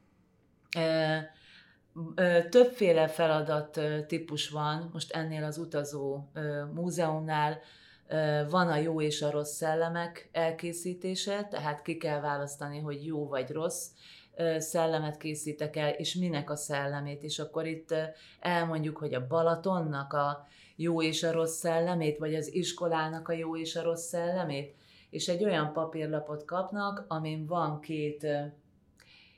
Többféle 2.50 3.08
feladat 3.08 3.80
típus 4.06 4.48
van, 4.48 4.90
most 4.92 5.12
ennél 5.12 5.44
az 5.44 5.58
utazó 5.58 6.30
múzeumnál 6.74 7.58
van 8.50 8.68
a 8.68 8.76
jó 8.76 9.00
és 9.00 9.22
a 9.22 9.30
rossz 9.30 9.56
szellemek 9.56 10.28
elkészítése, 10.32 11.44
tehát 11.50 11.82
ki 11.82 11.96
kell 11.96 12.20
választani, 12.20 12.78
hogy 12.78 13.06
jó 13.06 13.28
vagy 13.28 13.50
rossz 13.50 13.86
szellemet 14.58 15.16
készítek 15.16 15.76
el, 15.76 15.90
és 15.90 16.14
minek 16.14 16.50
a 16.50 16.56
szellemét, 16.56 17.22
és 17.22 17.38
akkor 17.38 17.66
itt 17.66 17.94
elmondjuk, 18.40 18.96
hogy 18.96 19.14
a 19.14 19.26
Balatonnak 19.26 20.12
a 20.12 20.46
jó 20.80 21.02
és 21.02 21.22
a 21.22 21.32
rossz 21.32 21.58
szellemét, 21.58 22.18
vagy 22.18 22.34
az 22.34 22.54
iskolának 22.54 23.28
a 23.28 23.32
jó 23.32 23.56
és 23.56 23.76
a 23.76 23.82
rossz 23.82 24.06
szellemét, 24.06 24.74
és 25.10 25.28
egy 25.28 25.44
olyan 25.44 25.72
papírlapot 25.72 26.44
kapnak, 26.44 27.04
amin 27.08 27.46
van 27.46 27.80
két 27.80 28.26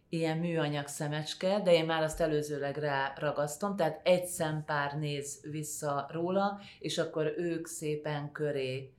ilyen 0.08 0.38
műanyag 0.38 0.86
szemecske, 0.86 1.60
de 1.60 1.72
én 1.72 1.84
már 1.84 2.02
azt 2.02 2.20
előzőleg 2.20 2.76
rá 2.76 3.12
ragasztom, 3.16 3.76
tehát 3.76 4.00
egy 4.04 4.24
szempár 4.24 4.98
néz 4.98 5.40
vissza 5.50 6.08
róla, 6.10 6.60
és 6.78 6.98
akkor 6.98 7.34
ők 7.36 7.66
szépen 7.66 8.32
köré 8.32 8.92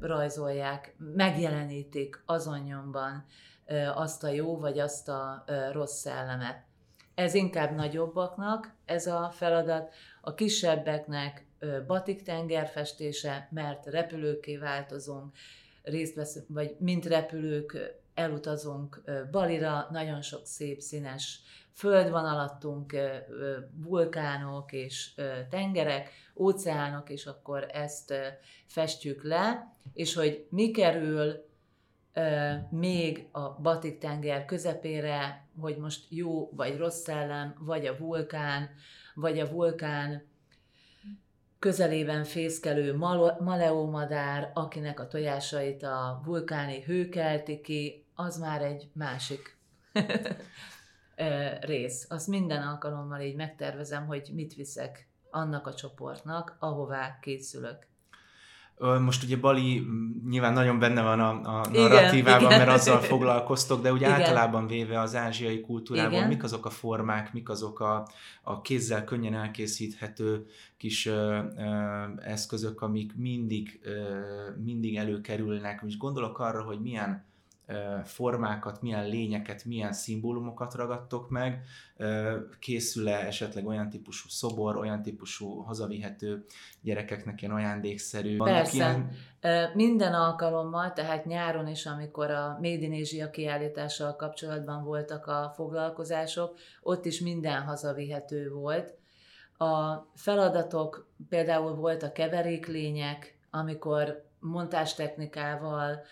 rajzolják, 0.00 0.94
megjelenítik 0.98 2.22
azon 2.26 2.58
nyomban 2.58 3.24
e, 3.64 3.92
azt 3.92 4.24
a 4.24 4.28
jó 4.28 4.58
vagy 4.58 4.78
azt 4.78 5.08
a 5.08 5.44
rossz 5.72 6.00
szellemet. 6.00 6.71
Ez 7.14 7.34
inkább 7.34 7.74
nagyobbaknak 7.74 8.74
ez 8.84 9.06
a 9.06 9.30
feladat, 9.34 9.94
a 10.20 10.34
kisebbeknek 10.34 11.46
batik 11.86 12.22
tengerfestése, 12.22 13.48
mert 13.50 13.86
repülőké 13.86 14.56
változunk, 14.56 15.34
részt 15.82 16.14
veszünk, 16.14 16.46
vagy 16.48 16.76
mint 16.78 17.06
repülők 17.06 18.00
elutazunk 18.14 19.02
Balira, 19.30 19.88
nagyon 19.90 20.22
sok 20.22 20.46
szép 20.46 20.80
színes 20.80 21.40
föld 21.72 22.10
van 22.10 22.24
alattunk, 22.24 22.96
vulkánok 23.74 24.72
és 24.72 25.14
tengerek, 25.50 26.10
óceánok, 26.36 27.10
és 27.10 27.26
akkor 27.26 27.66
ezt 27.72 28.14
festjük 28.66 29.22
le, 29.22 29.74
és 29.92 30.14
hogy 30.14 30.46
mi 30.50 30.70
kerül 30.70 31.50
még 32.70 33.28
a 33.32 33.60
Batik 33.60 33.98
tenger 33.98 34.44
közepére, 34.44 35.46
hogy 35.60 35.76
most 35.76 36.06
jó 36.08 36.50
vagy 36.50 36.76
rossz 36.76 37.02
szellem, 37.02 37.54
vagy 37.58 37.86
a 37.86 37.96
vulkán, 37.96 38.70
vagy 39.14 39.38
a 39.38 39.48
vulkán 39.48 40.30
közelében 41.58 42.24
fészkelő 42.24 42.96
maleómadár, 43.38 44.50
akinek 44.54 45.00
a 45.00 45.06
tojásait 45.06 45.82
a 45.82 46.20
vulkáni 46.24 46.82
hő 46.82 47.08
kelti 47.08 47.60
ki, 47.60 48.06
az 48.14 48.38
már 48.38 48.62
egy 48.62 48.90
másik 48.92 49.58
rész. 51.60 52.06
Azt 52.10 52.26
minden 52.26 52.62
alkalommal 52.62 53.20
így 53.20 53.36
megtervezem, 53.36 54.06
hogy 54.06 54.30
mit 54.34 54.54
viszek 54.54 55.08
annak 55.30 55.66
a 55.66 55.74
csoportnak, 55.74 56.56
ahová 56.58 57.18
készülök. 57.20 57.86
Most 59.00 59.22
ugye 59.22 59.36
Bali 59.36 59.86
nyilván 60.28 60.52
nagyon 60.52 60.78
benne 60.78 61.02
van 61.02 61.20
a, 61.20 61.28
a 61.28 61.68
narratívában, 61.72 62.44
igen, 62.52 62.58
mert 62.58 62.70
azzal 62.70 62.98
foglalkoztok, 62.98 63.82
de 63.82 63.92
ugye 63.92 64.06
igen. 64.06 64.20
általában 64.20 64.66
véve 64.66 65.00
az 65.00 65.14
ázsiai 65.14 65.60
kultúrában 65.60 66.12
igen. 66.12 66.28
mik 66.28 66.42
azok 66.42 66.66
a 66.66 66.70
formák, 66.70 67.32
mik 67.32 67.48
azok 67.48 67.80
a, 67.80 68.08
a 68.42 68.60
kézzel 68.60 69.04
könnyen 69.04 69.34
elkészíthető 69.34 70.46
kis 70.76 71.06
ö, 71.06 71.12
ö, 71.12 71.72
eszközök, 72.20 72.80
amik 72.80 73.16
mindig, 73.16 73.80
ö, 73.82 73.92
mindig 74.64 74.96
előkerülnek. 74.96 75.82
És 75.86 75.96
gondolok 75.96 76.38
arra, 76.38 76.62
hogy 76.62 76.80
milyen 76.80 77.24
formákat, 78.04 78.82
milyen 78.82 79.08
lényeket, 79.08 79.64
milyen 79.64 79.92
szimbólumokat 79.92 80.74
ragadtok 80.74 81.30
meg, 81.30 81.62
készül-e 82.58 83.26
esetleg 83.26 83.66
olyan 83.66 83.90
típusú 83.90 84.28
szobor, 84.28 84.76
olyan 84.76 85.02
típusú 85.02 85.60
hazavihető 85.60 86.44
gyerekeknek 86.80 87.42
ilyen 87.42 87.54
ajándékszerű. 87.54 88.36
Persze. 88.36 88.74
Ilyen... 88.74 89.10
Minden 89.74 90.14
alkalommal, 90.14 90.92
tehát 90.92 91.24
nyáron 91.24 91.68
is, 91.68 91.86
amikor 91.86 92.30
a 92.30 92.58
Made 92.60 92.68
in 92.68 93.00
Asia 93.00 93.30
kiállítással 93.30 94.16
kapcsolatban 94.16 94.84
voltak 94.84 95.26
a 95.26 95.52
foglalkozások, 95.54 96.58
ott 96.82 97.04
is 97.04 97.20
minden 97.20 97.62
hazavihető 97.62 98.50
volt. 98.50 98.94
A 99.58 100.06
feladatok 100.14 101.06
például 101.28 101.74
volt 101.74 102.02
a 102.02 102.12
keveréklények, 102.12 103.38
amikor 103.50 104.24
montázstechnikával, 104.40 106.02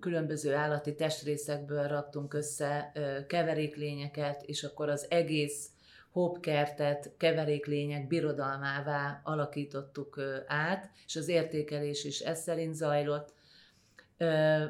különböző 0.00 0.54
állati 0.54 0.94
testrészekből 0.94 1.88
raktunk 1.88 2.34
össze 2.34 2.92
keveréklényeket, 3.28 4.42
és 4.42 4.62
akkor 4.64 4.88
az 4.88 5.06
egész 5.10 5.70
hopkertet 6.10 7.10
keveréklények 7.16 8.06
birodalmává 8.06 9.20
alakítottuk 9.24 10.20
át, 10.46 10.90
és 11.06 11.16
az 11.16 11.28
értékelés 11.28 12.04
is 12.04 12.20
ez 12.20 12.42
szerint 12.42 12.74
zajlott. 12.74 13.32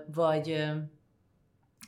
Vagy 0.07 0.73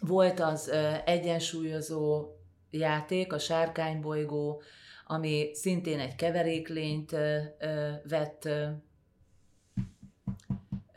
volt 0.00 0.40
az 0.40 0.72
egyensúlyozó 1.04 2.28
játék, 2.70 3.32
a 3.32 3.38
sárkánybolygó, 3.38 4.62
ami 5.06 5.50
szintén 5.52 5.98
egy 5.98 6.14
keveréklényt 6.14 7.10
vett 8.08 8.48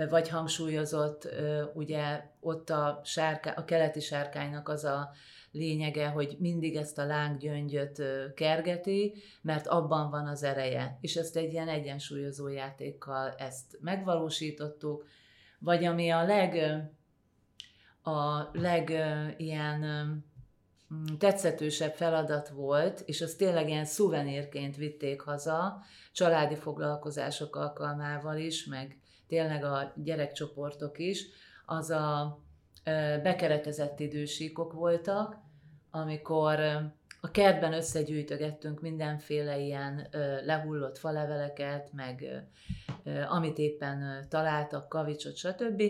vagy 0.09 0.29
hangsúlyozott, 0.29 1.29
ugye 1.73 2.21
ott 2.39 2.69
a, 2.69 3.01
sárká, 3.03 3.53
a 3.53 3.65
keleti 3.65 3.99
sárkánynak 3.99 4.69
az 4.69 4.83
a 4.83 5.11
lényege, 5.51 6.07
hogy 6.07 6.35
mindig 6.39 6.75
ezt 6.75 6.97
a 6.97 7.05
lánggyöngyöt 7.05 8.01
kergeti, 8.35 9.13
mert 9.41 9.67
abban 9.67 10.09
van 10.09 10.27
az 10.27 10.43
ereje. 10.43 10.97
És 11.01 11.15
ezt 11.15 11.35
egy 11.35 11.51
ilyen 11.51 11.67
egyensúlyozó 11.67 12.47
játékkal 12.47 13.33
ezt 13.37 13.77
megvalósítottuk, 13.79 15.05
vagy 15.59 15.85
ami 15.85 16.09
a 16.09 16.23
leg, 16.23 16.81
a 18.03 18.49
leg 18.53 18.89
ilyen 19.37 19.83
tetszetősebb 21.17 21.93
feladat 21.93 22.49
volt, 22.49 23.03
és 23.05 23.21
azt 23.21 23.37
tényleg 23.37 23.69
ilyen 23.69 23.85
szuvenírként 23.85 24.75
vitték 24.75 25.21
haza, 25.21 25.81
családi 26.11 26.55
foglalkozások 26.55 27.55
alkalmával 27.55 28.37
is, 28.37 28.65
meg 28.65 29.00
tényleg 29.31 29.63
a 29.63 29.93
gyerekcsoportok 29.95 30.99
is, 30.99 31.25
az 31.65 31.89
a 31.89 32.39
bekeretezett 33.23 33.99
idősíkok 33.99 34.73
voltak, 34.73 35.37
amikor 35.91 36.59
a 37.21 37.31
kertben 37.31 37.73
összegyűjtögettünk 37.73 38.81
mindenféle 38.81 39.59
ilyen 39.59 40.07
lehullott 40.45 40.97
faleveleket, 40.97 41.93
meg 41.93 42.45
amit 43.29 43.57
éppen 43.57 44.25
találtak, 44.29 44.89
kavicsot, 44.89 45.35
stb. 45.35 45.83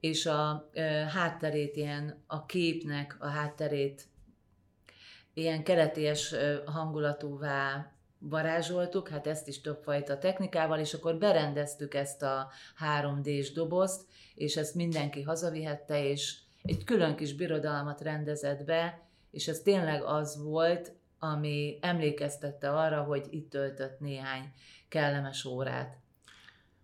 És 0.00 0.26
a 0.26 0.70
hátterét 1.12 1.76
ilyen, 1.76 2.22
a 2.26 2.46
képnek 2.46 3.16
a 3.18 3.26
hátterét 3.26 4.04
ilyen 5.32 5.62
keretés 5.64 6.34
hangulatúvá 6.64 7.93
varázsoltuk, 8.28 9.08
hát 9.08 9.26
ezt 9.26 9.48
is 9.48 9.60
többfajta 9.60 10.18
technikával, 10.18 10.78
és 10.78 10.94
akkor 10.94 11.18
berendeztük 11.18 11.94
ezt 11.94 12.22
a 12.22 12.50
3D-s 13.00 13.52
dobozt, 13.52 14.02
és 14.34 14.56
ezt 14.56 14.74
mindenki 14.74 15.22
hazavihette, 15.22 16.08
és 16.08 16.36
egy 16.62 16.84
külön 16.84 17.16
kis 17.16 17.34
birodalmat 17.34 18.00
rendezett 18.00 18.64
be, 18.64 19.00
és 19.30 19.48
ez 19.48 19.60
tényleg 19.60 20.02
az 20.02 20.42
volt, 20.42 20.92
ami 21.18 21.78
emlékeztette 21.80 22.70
arra, 22.70 23.02
hogy 23.02 23.26
itt 23.30 23.50
töltött 23.50 24.00
néhány 24.00 24.52
kellemes 24.88 25.44
órát. 25.44 25.96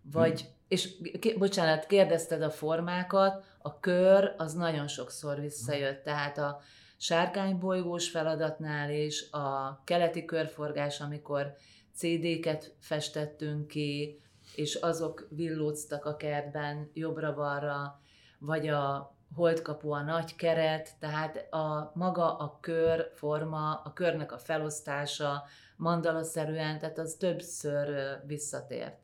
Vagy, 0.01 0.41
hmm. 0.41 0.49
és 0.67 0.89
bocsánat, 1.37 1.85
kérdezted 1.85 2.41
a 2.41 2.49
formákat, 2.49 3.45
a 3.57 3.79
kör 3.79 4.33
az 4.37 4.53
nagyon 4.53 4.87
sokszor 4.87 5.39
visszajött, 5.39 6.03
tehát 6.03 6.37
a, 6.37 6.61
sárkánybolygós 7.01 8.09
feladatnál 8.09 8.91
is, 8.91 9.31
a 9.31 9.81
keleti 9.83 10.25
körforgás, 10.25 11.01
amikor 11.01 11.53
CD-ket 11.95 12.75
festettünk 12.79 13.67
ki, 13.67 14.21
és 14.55 14.75
azok 14.75 15.27
villóztak 15.29 16.05
a 16.05 16.15
kertben 16.15 16.89
jobbra-balra, 16.93 17.99
vagy 18.39 18.67
a 18.67 19.15
holdkapu 19.35 19.91
a 19.91 20.01
nagy 20.01 20.35
keret, 20.35 20.89
tehát 20.99 21.53
a 21.53 21.91
maga 21.95 22.37
a 22.37 22.57
kör 22.59 23.11
forma, 23.13 23.81
a 23.83 23.93
körnek 23.93 24.31
a 24.31 24.37
felosztása 24.37 25.43
mandalaszerűen, 25.75 26.79
tehát 26.79 26.97
az 26.97 27.13
többször 27.13 28.17
visszatért. 28.25 28.97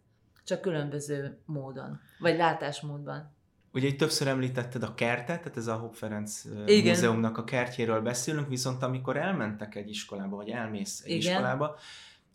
Csak 0.44 0.62
különböző 0.62 1.40
módon, 1.46 2.00
vagy 2.20 2.38
látásmódban. 2.38 3.37
Ugye 3.74 3.88
itt 3.88 3.98
többször 3.98 4.28
említetted 4.28 4.84
a 4.84 4.94
kertet, 4.94 5.42
tehát 5.42 5.58
ez 5.58 5.68
a 5.68 5.76
Hopp 5.76 5.94
Ferenc 5.94 6.44
Igen. 6.66 6.94
Múzeumnak 6.94 7.38
a 7.38 7.44
kertjéről 7.44 8.02
beszélünk, 8.02 8.48
viszont 8.48 8.84
amikor 8.84 9.18
elmentek 9.18 9.76
egy 9.76 9.90
iskolába, 9.90 10.36
vagy 10.36 10.50
elmész 10.50 11.02
egy 11.06 11.12
Igen. 11.12 11.20
iskolába, 11.20 11.78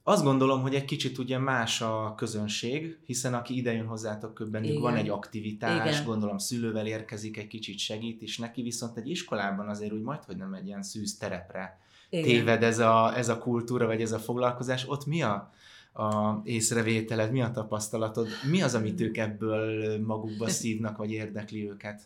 azt 0.04 0.22
gondolom, 0.22 0.62
hogy 0.62 0.74
egy 0.74 0.84
kicsit 0.84 1.18
ugye 1.18 1.38
más 1.38 1.80
a 1.80 2.14
közönség, 2.16 2.98
hiszen 3.06 3.34
aki 3.34 3.56
idejön 3.56 3.86
hozzátok, 3.86 4.48
bennük 4.50 4.80
van 4.80 4.96
egy 4.96 5.08
aktivitás, 5.08 5.92
Igen. 5.92 6.04
gondolom 6.04 6.38
szülővel 6.38 6.86
érkezik, 6.86 7.36
egy 7.36 7.46
kicsit 7.46 7.78
segít, 7.78 8.22
és 8.22 8.38
neki 8.38 8.62
viszont 8.62 8.96
egy 8.96 9.10
iskolában 9.10 9.68
azért 9.68 9.92
úgy 9.92 10.02
majd, 10.02 10.24
hogy 10.24 10.36
nem 10.36 10.54
egy 10.54 10.66
ilyen 10.66 10.82
szűz 10.82 11.16
terepre 11.18 11.78
Igen. 12.10 12.24
téved 12.24 12.62
ez 12.62 12.78
a, 12.78 13.16
ez 13.16 13.28
a 13.28 13.38
kultúra, 13.38 13.86
vagy 13.86 14.00
ez 14.00 14.12
a 14.12 14.18
foglalkozás. 14.18 14.88
Ott 14.88 15.06
mi 15.06 15.22
a, 15.22 15.52
a 15.92 16.40
észrevételed, 16.44 17.32
mi 17.32 17.42
a 17.42 17.50
tapasztalatod, 17.50 18.26
mi 18.50 18.62
az, 18.62 18.74
amit 18.74 19.00
ők 19.00 19.16
ebből 19.16 19.98
magukba 20.04 20.48
szívnak, 20.48 20.96
vagy 20.96 21.10
érdekli 21.10 21.68
őket? 21.68 22.00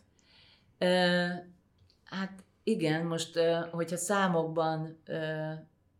hát 2.04 2.44
igen, 2.62 3.06
most 3.06 3.38
hogyha 3.70 3.96
számokban, 3.96 4.98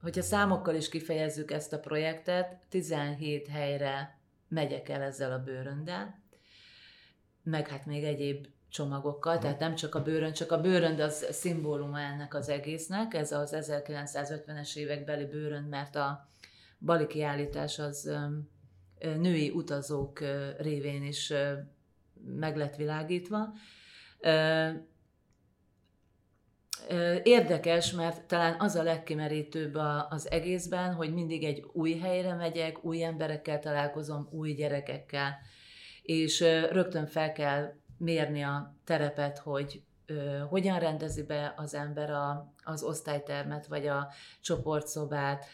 hogyha 0.03 0.23
számokkal 0.23 0.75
is 0.75 0.89
kifejezzük 0.89 1.51
ezt 1.51 1.73
a 1.73 1.81
projektet, 1.81 2.63
17 2.69 3.49
helyre 3.49 4.19
megyek 4.49 4.89
el 4.89 5.03
ezzel 5.03 5.33
a 5.33 5.39
bőröndel, 5.39 6.21
meg 7.43 7.69
hát 7.69 7.87
még 7.87 8.05
egyéb 8.05 8.47
csomagokkal, 8.69 9.39
tehát 9.39 9.59
nem 9.59 9.75
csak 9.75 9.95
a 9.95 10.03
bőrönd, 10.03 10.35
csak 10.35 10.53
a 10.53 10.61
bőrönd 10.61 11.01
az 11.01 11.27
szimbóluma 11.31 12.01
ennek 12.01 12.35
az 12.35 12.49
egésznek, 12.49 13.15
ez 13.15 13.33
az 13.33 13.57
1950-es 13.57 14.77
évekbeli 14.77 15.25
bőrönd, 15.25 15.69
mert 15.69 15.97
a 15.97 16.29
bali 16.79 17.07
kiállítás 17.07 17.79
az 17.79 18.11
női 18.99 19.51
utazók 19.51 20.21
révén 20.59 21.03
is 21.03 21.33
meg 22.25 22.57
lett 22.57 22.77
világítva. 22.77 23.53
Érdekes, 27.23 27.93
mert 27.93 28.25
talán 28.27 28.61
az 28.61 28.75
a 28.75 28.83
legkimerítőbb 28.83 29.75
az 30.09 30.31
egészben, 30.31 30.95
hogy 30.95 31.15
mindig 31.15 31.45
egy 31.45 31.67
új 31.73 31.99
helyre 31.99 32.35
megyek, 32.35 32.85
új 32.85 33.05
emberekkel 33.05 33.59
találkozom, 33.59 34.29
új 34.31 34.53
gyerekekkel, 34.53 35.39
és 36.03 36.41
rögtön 36.71 37.07
fel 37.07 37.33
kell 37.33 37.73
mérni 37.99 38.43
a 38.43 38.75
terepet, 38.85 39.39
hogy 39.39 39.83
hogyan 40.49 40.79
rendezi 40.79 41.23
be 41.23 41.55
az 41.57 41.75
ember 41.75 42.11
a, 42.11 42.53
az 42.65 42.83
osztálytermet, 42.83 43.67
vagy 43.67 43.87
a 43.87 44.09
csoportszobát, 44.41 45.47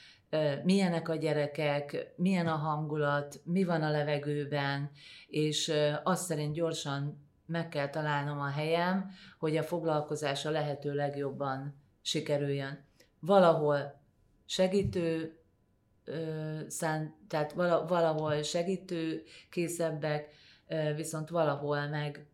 milyenek 0.64 1.08
a 1.08 1.14
gyerekek, 1.14 2.12
milyen 2.16 2.46
a 2.46 2.56
hangulat, 2.56 3.40
mi 3.44 3.64
van 3.64 3.82
a 3.82 3.90
levegőben, 3.90 4.90
és 5.26 5.72
azt 6.02 6.24
szerint 6.24 6.54
gyorsan 6.54 7.30
meg 7.46 7.68
kell 7.68 7.88
találnom 7.88 8.40
a 8.40 8.48
helyem, 8.48 9.10
hogy 9.38 9.56
a 9.56 9.62
foglalkozás 9.62 10.44
a 10.44 10.50
lehető 10.50 10.94
legjobban 10.94 11.74
sikerüljön. 12.02 12.84
Valahol 13.20 14.00
segítő, 14.46 15.36
szán, 16.66 17.14
tehát 17.28 17.52
valahol 17.88 18.42
segítő 18.42 19.22
készebbek, 19.50 20.28
viszont 20.96 21.28
valahol 21.28 21.88
meg 21.88 22.26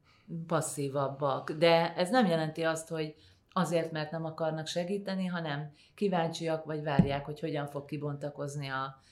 passzívabbak. 0.46 1.50
De 1.52 1.94
ez 1.94 2.10
nem 2.10 2.26
jelenti 2.26 2.62
azt, 2.62 2.88
hogy 2.88 3.14
azért, 3.52 3.92
mert 3.92 4.10
nem 4.10 4.24
akarnak 4.24 4.66
segíteni, 4.66 5.26
hanem 5.26 5.72
kíváncsiak, 5.94 6.64
vagy 6.64 6.82
várják, 6.82 7.24
hogy 7.24 7.40
hogyan 7.40 7.66
fog 7.66 7.84
kibontakozni 7.84 8.68
a, 8.68 9.02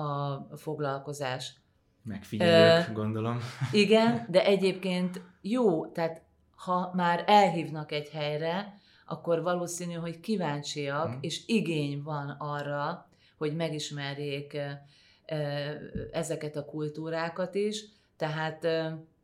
a 0.00 0.36
foglalkozás. 0.56 1.54
Megfigyelők, 2.02 2.88
uh, 2.88 2.94
gondolom. 2.94 3.38
Igen, 3.72 4.24
de 4.30 4.44
egyébként 4.44 5.22
jó, 5.40 5.86
tehát 5.86 6.22
ha 6.56 6.90
már 6.94 7.24
elhívnak 7.26 7.92
egy 7.92 8.08
helyre, 8.08 8.78
akkor 9.06 9.42
valószínű, 9.42 9.94
hogy 9.94 10.20
kíváncsiak, 10.20 11.08
mm. 11.08 11.18
és 11.20 11.42
igény 11.46 12.02
van 12.02 12.36
arra, 12.38 13.08
hogy 13.38 13.56
megismerjék 13.56 14.58
ezeket 16.12 16.56
a 16.56 16.64
kultúrákat 16.64 17.54
is, 17.54 17.84
tehát 18.16 18.66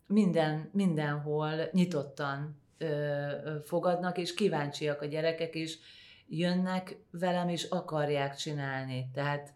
minden, 0.06 0.70
mindenhol 0.72 1.52
nyitottan 1.72 2.56
fogadnak, 3.64 4.18
és 4.18 4.34
kíváncsiak 4.34 5.02
a 5.02 5.06
gyerekek 5.06 5.54
is, 5.54 5.78
jönnek 6.28 6.96
velem, 7.10 7.48
és 7.48 7.64
akarják 7.64 8.36
csinálni. 8.36 9.10
Tehát, 9.12 9.54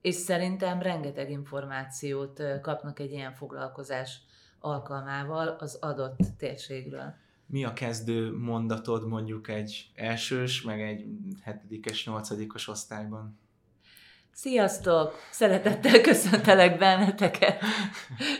és 0.00 0.14
szerintem 0.14 0.82
rengeteg 0.82 1.30
információt 1.30 2.42
kapnak 2.62 2.98
egy 2.98 3.12
ilyen 3.12 3.32
foglalkozás 3.32 4.18
alkalmával 4.58 5.48
az 5.48 5.78
adott 5.80 6.18
térségről. 6.38 7.14
Mi 7.46 7.64
a 7.64 7.72
kezdő 7.72 8.36
mondatod 8.38 9.06
mondjuk 9.06 9.48
egy 9.48 9.90
elsős, 9.94 10.62
meg 10.62 10.80
egy 10.80 11.06
hetedikes, 11.42 12.06
nyolcadikos 12.06 12.68
osztályban? 12.68 13.38
Sziasztok! 14.38 15.14
Szeretettel 15.30 16.00
köszöntelek 16.00 16.78
benneteket. 16.78 17.62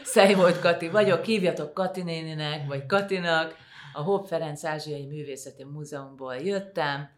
Szejvolt 0.05 0.61
Kati 0.61 0.89
vagyok, 0.89 1.25
hívjatok 1.25 1.75
Kati 1.75 2.03
néninek, 2.03 2.67
vagy 2.67 2.87
Katinak. 2.87 3.55
A 3.93 4.03
Hopp 4.03 4.27
Ferenc 4.27 4.65
Ázsiai 4.65 5.07
Művészeti 5.07 5.65
Múzeumból 5.65 6.35
jöttem. 6.35 7.09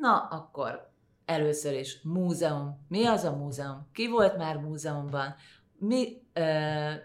Na, 0.00 0.28
akkor 0.30 0.90
először 1.24 1.74
is 1.74 2.00
múzeum. 2.02 2.84
Mi 2.88 3.06
az 3.06 3.24
a 3.24 3.36
múzeum? 3.36 3.88
Ki 3.92 4.08
volt 4.08 4.36
már 4.36 4.56
múzeumban? 4.56 5.34
Mi, 5.82 6.22
uh, 6.34 6.44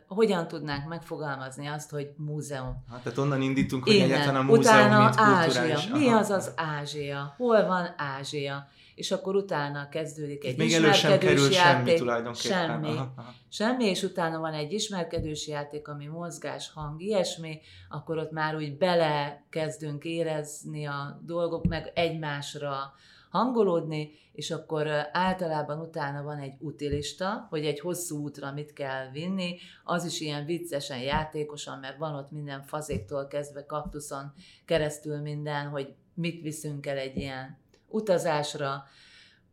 hogyan 0.08 0.48
tudnánk 0.48 0.88
megfogalmazni 0.88 1.68
azt, 1.68 1.90
hogy 1.92 2.14
múzeum? 2.18 2.84
Hát, 2.92 3.04
tehát 3.04 3.18
onnan 3.18 3.42
indítunk, 3.42 3.84
hogy 3.84 3.96
egyáltalán 3.96 4.36
a 4.36 4.42
múzeum, 4.42 4.86
utána 4.86 5.04
mint 5.04 5.16
Ázsia. 5.18 5.80
Mi 5.98 6.08
az 6.08 6.30
az 6.30 6.52
Ázsia? 6.56 7.34
Hol 7.38 7.66
van 7.66 7.94
Ázsia? 7.98 8.68
és 8.96 9.12
akkor 9.12 9.36
utána 9.36 9.90
kezdődik 9.90 10.46
egy 10.46 10.58
Még 10.58 10.68
ismerkedős 10.68 11.56
játék. 11.56 11.98
Semmi 11.98 12.34
Semmi. 12.34 12.88
Aha, 12.88 13.14
aha. 13.16 13.34
Semmi, 13.50 13.86
és 13.86 14.04
utána 14.04 14.40
van 14.40 14.54
egy 14.54 14.74
ismerkedős 14.74 15.48
játék, 15.48 15.88
ami 15.88 16.06
mozgás, 16.06 16.72
hang, 16.74 17.02
ilyesmi, 17.02 17.60
akkor 17.90 18.18
ott 18.18 18.32
már 18.32 18.56
úgy 18.56 18.78
bele 18.78 19.46
kezdünk 19.50 20.04
érezni 20.04 20.86
a 20.86 21.22
dolgok, 21.26 21.68
meg 21.68 21.92
egymásra 21.96 22.94
hangolódni, 23.36 24.12
és 24.32 24.52
akkor 24.52 24.88
általában 25.12 25.80
utána 25.80 26.24
van 26.24 26.38
egy 26.38 26.54
utilista, 26.60 27.48
hogy 27.50 27.66
egy 27.66 27.80
hosszú 27.80 28.24
útra 28.24 28.52
mit 28.52 28.74
kell 28.74 29.10
vinni, 29.10 29.58
az 29.84 30.06
is 30.06 30.20
ilyen 30.20 30.46
viccesen, 30.46 31.00
játékosan, 31.00 31.80
mert 31.80 31.98
van 31.98 32.16
ott 32.16 32.32
minden 32.32 32.62
fazéktól 32.64 33.28
kezdve 33.28 33.66
kaktuszon 33.66 34.34
keresztül 34.66 35.18
minden, 35.18 35.68
hogy 35.68 35.94
mit 36.14 36.42
viszünk 36.42 36.86
el 36.86 36.98
egy 36.98 37.18
ilyen 37.18 37.58
utazásra, 37.88 38.84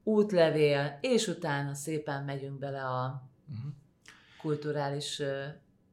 útlevél, 0.04 0.98
és 1.00 1.28
utána 1.28 1.74
szépen 1.74 2.24
megyünk 2.24 2.58
bele 2.58 2.84
a 2.84 3.22
uh-huh. 3.48 3.72
kulturális 4.40 5.22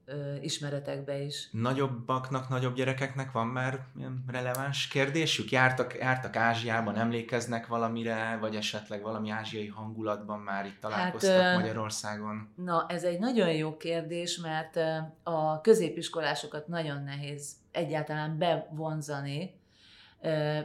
ö, 0.10 0.36
ismeretekbe 0.42 1.22
is. 1.22 1.50
Nagyobbaknak, 1.52 2.50
nagyobb 2.50 2.76
gyerekeknek 2.76 3.32
van 3.32 3.48
már 3.48 3.86
releváns 4.28 4.88
kérdésük? 4.88 5.52
Jártak, 5.52 5.98
jártak 5.98 6.36
Ázsiában, 6.36 6.96
emlékeznek 6.96 7.68
valamire, 7.68 8.38
vagy 8.42 8.56
esetleg 8.56 9.02
valami 9.02 9.30
ázsiai 9.30 9.68
hangulatban 9.68 10.40
már 10.40 10.66
itt 10.66 10.80
találkoztak 10.80 11.42
hát, 11.42 11.60
Magyarországon? 11.60 12.50
Na, 12.56 12.86
ez 12.90 13.04
egy 13.04 13.20
nagyon 13.20 13.52
jó 13.52 13.78
kérdés, 13.78 14.38
mert 14.38 14.80
a 15.24 15.62
középiskolásokat 15.62 16.68
nagyon 16.68 17.04
nehéz 17.04 17.52
egyáltalán 17.72 18.38
bevonzani. 18.38 19.54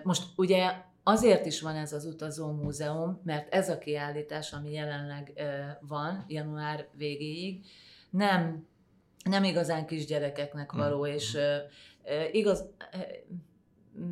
Most 0.03 0.23
ugye 0.37 0.73
Azért 1.07 1.47
is 1.47 1.61
van 1.61 1.77
ez 1.77 1.93
az 1.93 2.05
utazó 2.05 2.53
múzeum, 2.53 3.21
mert 3.25 3.55
ez 3.55 3.69
a 3.69 3.79
kiállítás, 3.79 4.53
ami 4.53 4.73
jelenleg 4.73 5.33
van, 5.81 6.25
január 6.29 6.87
végéig, 6.93 7.65
nem, 8.11 8.67
nem 9.25 9.45
igazán 9.45 9.87
kisgyerekeknek 9.87 10.75
mm. 10.75 10.79
való, 10.79 11.07
és 11.07 11.39
igaz, 12.33 12.65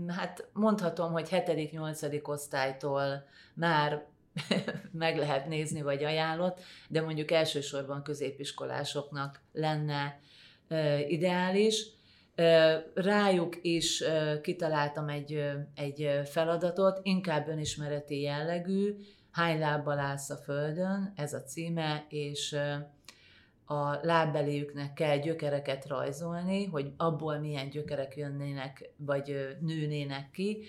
hát 0.08 0.48
mondhatom, 0.52 1.12
hogy 1.12 1.28
7.-8. 1.30 2.28
osztálytól 2.28 3.24
már 3.54 4.04
meg 4.92 5.16
lehet 5.16 5.46
nézni, 5.46 5.82
vagy 5.82 6.04
ajánlott, 6.04 6.60
de 6.88 7.02
mondjuk 7.02 7.30
elsősorban 7.30 8.02
középiskolásoknak 8.02 9.40
lenne 9.52 10.20
ideális. 11.08 11.86
Rájuk 12.94 13.58
is 13.62 14.04
kitaláltam 14.42 15.08
egy, 15.08 15.44
egy 15.74 16.20
feladatot, 16.24 17.00
inkább 17.02 17.48
önismereti 17.48 18.20
jellegű, 18.20 18.96
hány 19.30 19.58
lábbal 19.58 19.98
állsz 19.98 20.30
a 20.30 20.36
földön, 20.36 21.12
ez 21.16 21.32
a 21.32 21.42
címe, 21.42 22.06
és 22.08 22.56
a 23.64 24.06
lábbeléjüknek 24.06 24.92
kell 24.92 25.18
gyökereket 25.18 25.86
rajzolni, 25.86 26.64
hogy 26.64 26.92
abból 26.96 27.38
milyen 27.38 27.70
gyökerek 27.70 28.16
jönnének, 28.16 28.90
vagy 28.96 29.56
nőnének 29.60 30.30
ki. 30.30 30.64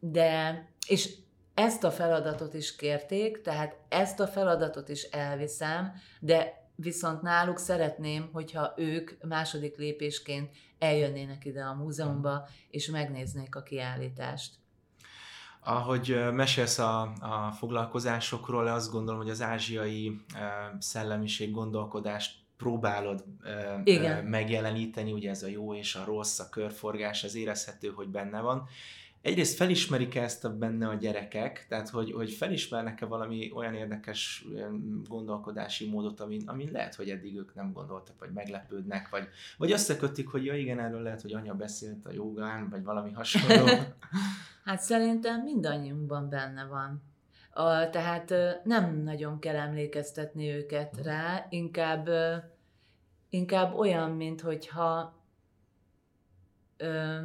De, 0.00 0.64
és 0.88 1.14
ezt 1.54 1.84
a 1.84 1.90
feladatot 1.90 2.54
is 2.54 2.76
kérték, 2.76 3.40
tehát 3.40 3.76
ezt 3.88 4.20
a 4.20 4.26
feladatot 4.26 4.88
is 4.88 5.02
elviszem, 5.02 5.92
de 6.20 6.64
viszont 6.74 7.22
náluk 7.22 7.58
szeretném, 7.58 8.28
hogyha 8.32 8.74
ők 8.76 9.26
második 9.26 9.76
lépésként 9.76 10.50
eljönnének 10.78 11.44
ide 11.44 11.62
a 11.62 11.74
múzeumba, 11.74 12.48
és 12.70 12.86
megnéznék 12.86 13.56
a 13.56 13.62
kiállítást. 13.62 14.54
Ahogy 15.68 16.18
mesélsz 16.32 16.78
a, 16.78 17.00
a 17.20 17.52
foglalkozásokról, 17.58 18.66
azt 18.66 18.90
gondolom, 18.90 19.20
hogy 19.20 19.30
az 19.30 19.42
ázsiai 19.42 20.20
szellemiség 20.78 21.50
gondolkodást 21.50 22.34
próbálod 22.56 23.24
Igen. 23.84 24.24
megjeleníteni, 24.24 25.12
ugye 25.12 25.30
ez 25.30 25.42
a 25.42 25.48
jó 25.48 25.74
és 25.74 25.94
a 25.94 26.04
rossz, 26.04 26.38
a 26.38 26.48
körforgás, 26.48 27.24
az 27.24 27.34
érezhető, 27.34 27.88
hogy 27.88 28.08
benne 28.08 28.40
van 28.40 28.68
egyrészt 29.26 29.56
felismerik-e 29.56 30.22
ezt 30.22 30.44
a 30.44 30.56
benne 30.56 30.88
a 30.88 30.94
gyerekek, 30.94 31.66
tehát 31.68 31.88
hogy, 31.88 32.12
hogy 32.12 32.30
felismernek-e 32.30 33.06
valami 33.06 33.50
olyan 33.54 33.74
érdekes 33.74 34.46
gondolkodási 35.04 35.88
módot, 35.88 36.20
amin, 36.20 36.42
amin 36.48 36.70
lehet, 36.72 36.94
hogy 36.94 37.10
eddig 37.10 37.36
ők 37.36 37.54
nem 37.54 37.72
gondoltak, 37.72 38.18
vagy 38.18 38.30
meglepődnek, 38.32 39.08
vagy, 39.08 39.28
vagy 39.58 39.72
összekötik, 39.72 40.28
hogy 40.28 40.44
ja 40.44 40.56
igen, 40.56 40.80
erről 40.80 41.02
lehet, 41.02 41.22
hogy 41.22 41.32
anya 41.32 41.54
beszélt 41.54 42.06
a 42.06 42.12
jogán, 42.12 42.68
vagy 42.68 42.84
valami 42.84 43.12
hasonló. 43.12 43.66
hát 44.64 44.80
szerintem 44.80 45.42
mindannyiunkban 45.42 46.28
benne 46.28 46.64
van. 46.64 47.02
A, 47.50 47.90
tehát 47.90 48.34
nem 48.64 49.02
nagyon 49.02 49.38
kell 49.38 49.56
emlékeztetni 49.56 50.48
őket 50.50 51.00
rá, 51.02 51.46
inkább, 51.48 52.08
inkább 53.30 53.74
olyan, 53.74 54.10
mint 54.10 54.40
hogyha 54.40 55.14
ö, 56.76 57.18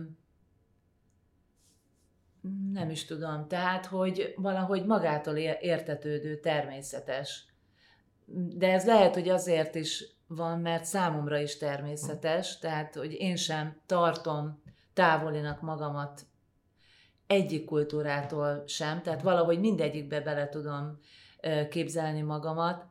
nem 2.71 2.89
is 2.89 3.05
tudom, 3.05 3.47
tehát, 3.47 3.85
hogy 3.85 4.33
valahogy 4.37 4.85
magától 4.85 5.37
értetődő, 5.37 6.39
természetes. 6.39 7.45
De 8.33 8.71
ez 8.71 8.85
lehet, 8.85 9.13
hogy 9.13 9.29
azért 9.29 9.75
is 9.75 10.05
van, 10.27 10.59
mert 10.59 10.85
számomra 10.85 11.39
is 11.39 11.57
természetes, 11.57 12.59
tehát, 12.59 12.95
hogy 12.95 13.13
én 13.13 13.35
sem 13.35 13.81
tartom 13.85 14.61
távolinak 14.93 15.61
magamat 15.61 16.25
egyik 17.27 17.65
kultúrától 17.65 18.63
sem, 18.67 19.01
tehát 19.01 19.21
valahogy 19.21 19.59
mindegyikbe 19.59 20.21
bele 20.21 20.49
tudom 20.49 20.99
képzelni 21.69 22.21
magamat, 22.21 22.85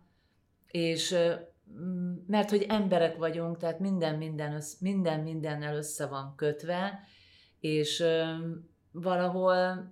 és 0.67 1.17
mert 2.27 2.51
hogy 2.51 2.67
emberek 2.69 3.17
vagyunk, 3.17 3.57
tehát 3.57 3.79
minden, 3.79 4.15
minden, 4.15 4.55
össz, 4.55 4.79
minden 4.81 5.21
mindennel 5.21 5.77
össze 5.77 6.07
van 6.07 6.35
kötve, 6.37 7.01
és 7.61 8.05
valahol 8.93 9.89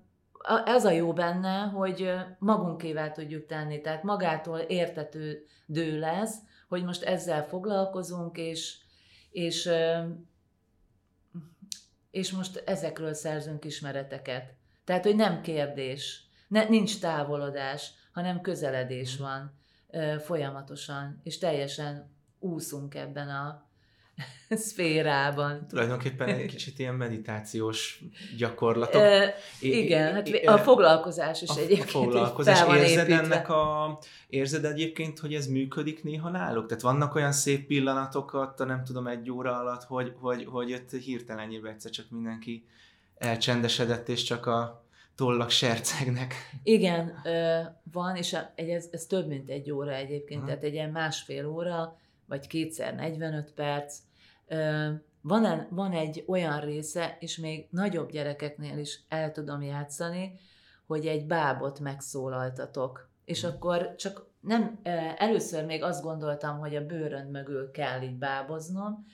ez 0.65 0.85
a 0.85 0.91
jó 0.91 1.13
benne, 1.13 1.61
hogy 1.61 2.15
magunkével 2.39 3.13
tudjuk 3.13 3.47
tenni, 3.47 3.81
tehát 3.81 4.03
magától 4.03 4.59
értetődő 4.59 5.99
lesz, 5.99 6.37
hogy 6.69 6.85
most 6.85 7.03
ezzel 7.03 7.45
foglalkozunk, 7.45 8.37
és, 8.39 8.77
és, 9.31 9.71
és 12.11 12.33
most 12.33 12.63
ezekről 12.67 13.15
szerzünk 13.15 13.65
ismereteket. 13.65 14.55
Tehát, 14.85 15.05
hogy 15.05 15.17
nem 15.17 15.41
kérdés, 15.41 16.29
ne, 16.49 16.69
nincs 16.69 17.01
távolodás, 17.01 17.93
hanem 18.13 18.41
közeledés 18.41 19.19
mm. 19.19 19.23
van 19.23 19.57
folyamatosan, 20.21 21.21
és 21.23 21.39
teljesen 21.39 22.11
úszunk 22.39 22.95
ebben 22.95 23.29
a 23.29 23.68
szférában. 24.51 25.67
Tulajdonképpen 25.69 26.29
egy 26.29 26.47
kicsit 26.47 26.79
ilyen 26.79 26.95
meditációs 26.95 28.03
gyakorlatok. 28.37 29.01
E, 29.03 29.35
igen, 29.61 30.13
hát 30.13 30.29
a 30.45 30.59
foglalkozás 30.59 31.43
is 31.43 31.49
a, 31.49 31.59
egyébként 31.59 31.83
a 31.83 31.87
foglalkozás. 31.87 32.77
Érzed 32.77 33.11
ennek 33.11 33.49
a, 33.49 33.99
érzed 34.29 34.65
egyébként, 34.65 35.19
hogy 35.19 35.35
ez 35.35 35.47
működik 35.47 36.03
néha 36.05 36.31
náluk? 36.31 36.67
Tehát 36.67 36.83
vannak 36.83 37.15
olyan 37.15 37.33
szép 37.33 37.67
pillanatok 37.67 38.33
ott, 38.35 38.67
nem 38.67 38.85
tudom, 38.85 39.07
egy 39.07 39.31
óra 39.31 39.59
alatt, 39.59 39.83
hogy, 39.83 40.13
hogy, 40.21 40.45
hogy 40.45 40.73
ott 40.73 40.91
hirtelen 40.91 41.67
egyszer 41.67 41.91
csak 41.91 42.11
mindenki 42.11 42.67
elcsendesedett, 43.19 44.09
és 44.09 44.23
csak 44.23 44.47
a 44.47 44.87
tollak 45.15 45.51
sercegnek. 45.51 46.35
Igen, 46.63 47.23
van, 47.93 48.17
és 48.17 48.37
ez, 48.55 48.89
ez 48.91 49.07
több, 49.07 49.29
mint 49.29 49.51
egy 49.51 49.71
óra 49.71 49.95
egyébként, 49.95 50.41
uh-huh. 50.41 50.47
tehát 50.47 50.63
egy 50.63 50.73
ilyen 50.73 50.91
másfél 50.91 51.47
óra, 51.47 51.99
vagy 52.27 52.47
kétszer 52.47 52.95
45 52.95 53.53
perc. 53.55 53.99
Van, 55.21 55.67
van 55.71 55.93
egy 55.93 56.25
olyan 56.27 56.61
része, 56.61 57.17
és 57.21 57.37
még 57.37 57.69
nagyobb 57.71 58.11
gyerekeknél 58.11 58.79
is 58.79 59.01
el 59.09 59.33
tudom 59.33 59.63
játszani, 59.63 60.39
hogy 60.87 61.07
egy 61.07 61.27
bábot 61.27 61.81
megszólaltatok. 61.81 63.11
És 63.25 63.43
uh-huh. 63.43 63.57
akkor 63.57 63.95
csak 63.95 64.27
nem, 64.41 64.81
először 65.17 65.65
még 65.65 65.83
azt 65.83 66.03
gondoltam, 66.03 66.59
hogy 66.59 66.77
a 66.77 66.87
bőrön 66.87 67.27
mögül 67.27 67.71
kell 67.71 68.03
így 68.03 68.19
báboznom, 68.19 69.07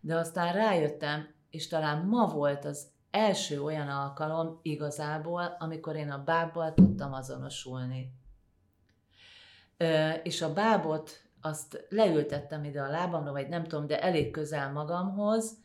de 0.00 0.16
aztán 0.16 0.52
rájöttem, 0.52 1.34
és 1.50 1.68
talán 1.68 2.06
ma 2.06 2.26
volt 2.26 2.64
az 2.64 2.86
első 3.10 3.62
olyan 3.62 3.88
alkalom 3.88 4.58
igazából, 4.62 5.56
amikor 5.58 5.96
én 5.96 6.10
a 6.10 6.22
bábbal 6.24 6.74
tudtam 6.74 7.12
azonosulni. 7.12 8.12
És 10.22 10.42
a 10.42 10.52
bábot 10.52 11.27
azt 11.40 11.86
leültettem 11.88 12.64
ide 12.64 12.80
a 12.80 12.90
lábamra, 12.90 13.32
vagy 13.32 13.48
nem 13.48 13.64
tudom, 13.64 13.86
de 13.86 14.02
elég 14.02 14.30
közel 14.30 14.72
magamhoz, 14.72 15.58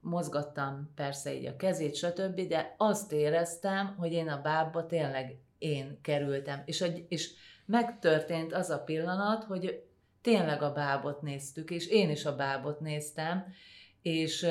mozgattam 0.00 0.92
persze 0.94 1.34
így 1.34 1.46
a 1.46 1.56
kezét, 1.56 1.94
stb., 1.94 2.40
de 2.40 2.74
azt 2.78 3.12
éreztem, 3.12 3.94
hogy 3.98 4.12
én 4.12 4.28
a 4.28 4.40
bábba 4.40 4.86
tényleg 4.86 5.38
én 5.58 5.98
kerültem. 6.02 6.62
És, 6.64 6.80
a, 6.80 6.86
és 7.08 7.32
megtörtént 7.66 8.52
az 8.52 8.70
a 8.70 8.78
pillanat, 8.78 9.44
hogy 9.44 9.84
tényleg 10.22 10.62
a 10.62 10.72
bábot 10.72 11.22
néztük, 11.22 11.70
és 11.70 11.86
én 11.86 12.10
is 12.10 12.24
a 12.24 12.36
bábot 12.36 12.80
néztem, 12.80 13.44
és 14.02 14.46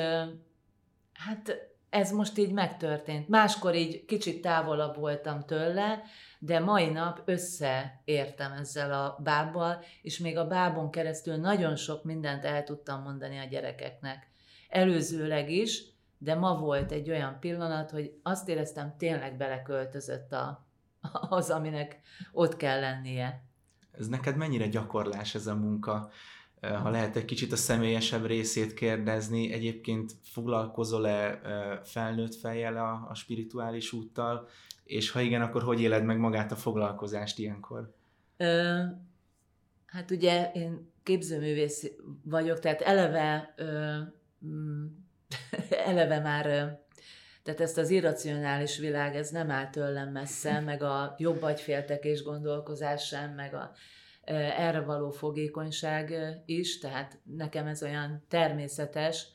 hát 1.12 1.72
ez 1.88 2.12
most 2.12 2.38
így 2.38 2.52
megtörtént. 2.52 3.28
Máskor 3.28 3.74
így 3.74 4.04
kicsit 4.04 4.42
távolabb 4.42 4.96
voltam 4.96 5.40
tőle, 5.40 6.02
de 6.44 6.60
mai 6.60 6.90
nap 6.90 7.22
összeértem 7.24 8.52
ezzel 8.52 8.92
a 8.92 9.18
bábbal, 9.22 9.84
és 10.02 10.18
még 10.18 10.36
a 10.36 10.46
bábon 10.46 10.90
keresztül 10.90 11.36
nagyon 11.36 11.76
sok 11.76 12.04
mindent 12.04 12.44
el 12.44 12.64
tudtam 12.64 13.02
mondani 13.02 13.38
a 13.38 13.44
gyerekeknek. 13.44 14.30
Előzőleg 14.68 15.50
is, 15.50 15.82
de 16.18 16.34
ma 16.34 16.58
volt 16.58 16.92
egy 16.92 17.10
olyan 17.10 17.36
pillanat, 17.40 17.90
hogy 17.90 18.18
azt 18.22 18.48
éreztem, 18.48 18.94
tényleg 18.98 19.36
beleköltözött 19.36 20.32
a, 20.32 20.66
az, 21.28 21.50
aminek 21.50 22.00
ott 22.32 22.56
kell 22.56 22.80
lennie. 22.80 23.42
Ez 23.92 24.06
neked 24.08 24.36
mennyire 24.36 24.68
gyakorlás 24.68 25.34
ez 25.34 25.46
a 25.46 25.54
munka? 25.54 26.10
ha 26.82 26.90
lehet 26.90 27.16
egy 27.16 27.24
kicsit 27.24 27.52
a 27.52 27.56
személyesebb 27.56 28.26
részét 28.26 28.74
kérdezni, 28.74 29.52
egyébként 29.52 30.12
foglalkozol-e 30.22 31.40
felnőtt 31.84 32.34
fejjel 32.34 32.76
a, 32.76 33.06
a 33.10 33.14
spirituális 33.14 33.92
úttal, 33.92 34.48
és 34.84 35.10
ha 35.10 35.20
igen, 35.20 35.42
akkor 35.42 35.62
hogy 35.62 35.80
éled 35.80 36.04
meg 36.04 36.18
magát 36.18 36.52
a 36.52 36.56
foglalkozást 36.56 37.38
ilyenkor? 37.38 37.94
Ö, 38.36 38.82
hát 39.86 40.10
ugye 40.10 40.50
én 40.54 40.92
képzőművész 41.02 41.90
vagyok, 42.24 42.58
tehát 42.58 42.80
eleve 42.80 43.54
ö, 43.56 43.98
mm, 44.46 44.86
eleve 45.86 46.20
már 46.20 46.78
tehát 47.44 47.60
ezt 47.60 47.78
az 47.78 47.90
irracionális 47.90 48.78
világ, 48.78 49.16
ez 49.16 49.30
nem 49.30 49.50
áll 49.50 49.70
tőlem 49.70 50.12
messze, 50.12 50.60
meg 50.70 50.82
a 50.82 51.14
jobb 51.18 51.42
agyféltekés 51.42 52.22
gondolkozás 52.22 53.06
sem, 53.06 53.34
meg 53.34 53.54
a 53.54 53.72
erre 54.56 54.80
való 54.80 55.10
fogékonyság 55.10 56.14
is, 56.46 56.78
tehát 56.78 57.18
nekem 57.22 57.66
ez 57.66 57.82
olyan 57.82 58.24
természetes. 58.28 59.26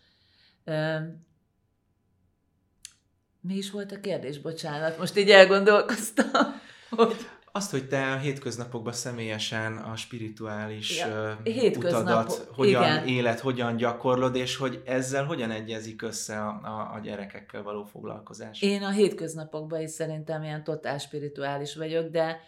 Mi 3.41 3.55
is 3.55 3.71
volt 3.71 3.91
a 3.91 3.99
kérdés? 3.99 4.39
Bocsánat, 4.39 4.97
most 4.97 5.17
így 5.17 5.29
elgondolkoztam, 5.29 6.61
hogy... 6.89 7.15
Azt, 7.51 7.71
hogy 7.71 7.87
te 7.87 8.11
a 8.11 8.17
hétköznapokban 8.17 8.93
személyesen 8.93 9.77
a 9.77 9.95
spirituális 9.95 10.97
ja, 10.97 11.39
utadat 11.75 12.49
hogyan 12.53 12.83
igen. 12.83 13.07
élet, 13.07 13.39
hogyan 13.39 13.75
gyakorlod, 13.75 14.35
és 14.35 14.55
hogy 14.55 14.81
ezzel 14.85 15.25
hogyan 15.25 15.51
egyezik 15.51 16.01
össze 16.01 16.41
a, 16.41 16.59
a, 16.63 16.93
a 16.95 16.99
gyerekekkel 17.03 17.63
való 17.63 17.83
foglalkozás? 17.83 18.61
Én 18.61 18.83
a 18.83 18.89
hétköznapokban 18.89 19.81
is 19.81 19.89
szerintem 19.89 20.43
ilyen 20.43 20.63
totál 20.63 20.97
spirituális 20.97 21.75
vagyok, 21.75 22.09
de 22.09 22.39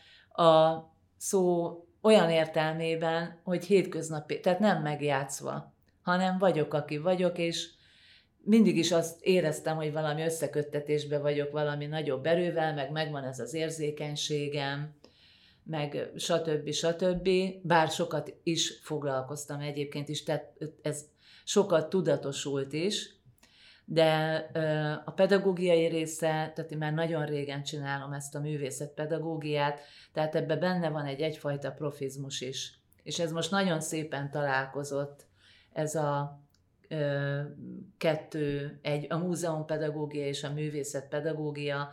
a 0.43 0.77
szó 1.17 1.71
olyan 2.01 2.29
értelmében, 2.29 3.39
hogy 3.43 3.65
hétköznapi, 3.65 4.39
tehát 4.39 4.59
nem 4.59 4.81
megjátszva, 4.81 5.73
hanem 6.01 6.37
vagyok, 6.37 6.73
aki 6.73 6.97
vagyok, 6.97 7.37
és 7.37 7.69
mindig 8.43 8.77
is 8.77 8.91
azt 8.91 9.21
éreztem, 9.21 9.75
hogy 9.75 9.91
valami 9.91 10.21
összeköttetésbe 10.23 11.19
vagyok 11.19 11.51
valami 11.51 11.85
nagyobb 11.85 12.25
erővel, 12.25 12.73
meg 12.73 12.91
megvan 12.91 13.23
ez 13.23 13.39
az 13.39 13.53
érzékenységem, 13.53 14.95
meg 15.63 16.11
stb. 16.15 16.71
stb. 16.71 17.29
Bár 17.61 17.89
sokat 17.89 18.33
is 18.43 18.79
foglalkoztam 18.81 19.59
egyébként 19.59 20.09
is, 20.09 20.23
tehát 20.23 20.53
ez 20.81 21.05
sokat 21.43 21.89
tudatosult 21.89 22.73
is, 22.73 23.15
de 23.85 24.11
a 25.05 25.11
pedagógiai 25.11 25.85
része, 25.85 26.27
tehát 26.27 26.71
én 26.71 26.77
már 26.77 26.93
nagyon 26.93 27.25
régen 27.25 27.63
csinálom 27.63 28.13
ezt 28.13 28.35
a 28.35 28.39
művészet 28.39 28.93
pedagógiát, 28.93 29.79
tehát 30.13 30.35
ebbe 30.35 30.55
benne 30.55 30.89
van 30.89 31.05
egy 31.05 31.21
egyfajta 31.21 31.71
profizmus 31.71 32.41
is. 32.41 32.79
És 33.03 33.19
ez 33.19 33.31
most 33.31 33.51
nagyon 33.51 33.79
szépen 33.81 34.31
találkozott, 34.31 35.25
ez 35.73 35.95
a 35.95 36.41
kettő, 38.01 38.79
egy, 38.81 39.05
a 39.09 39.17
múzeum 39.17 39.65
pedagógia 39.65 40.25
és 40.25 40.43
a 40.43 40.53
művészet 40.53 41.07
pedagógia, 41.07 41.91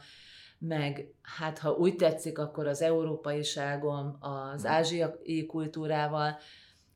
meg 0.58 1.06
hát 1.22 1.58
ha 1.58 1.70
úgy 1.70 1.96
tetszik, 1.96 2.38
akkor 2.38 2.66
az 2.66 2.82
európaiságom 2.82 4.16
az 4.20 4.62
mhm. 4.62 4.72
ázsiai 4.72 5.46
kultúrával, 5.46 6.38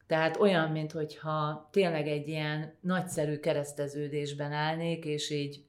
tehát 0.07 0.37
olyan, 0.37 0.71
mintha 0.71 1.69
tényleg 1.73 2.09
egy 2.09 2.29
ilyen 2.29 2.75
nagyszerű 2.81 3.39
kereszteződésben 3.39 4.53
állnék, 4.53 5.05
és 5.05 5.31
így 5.31 5.65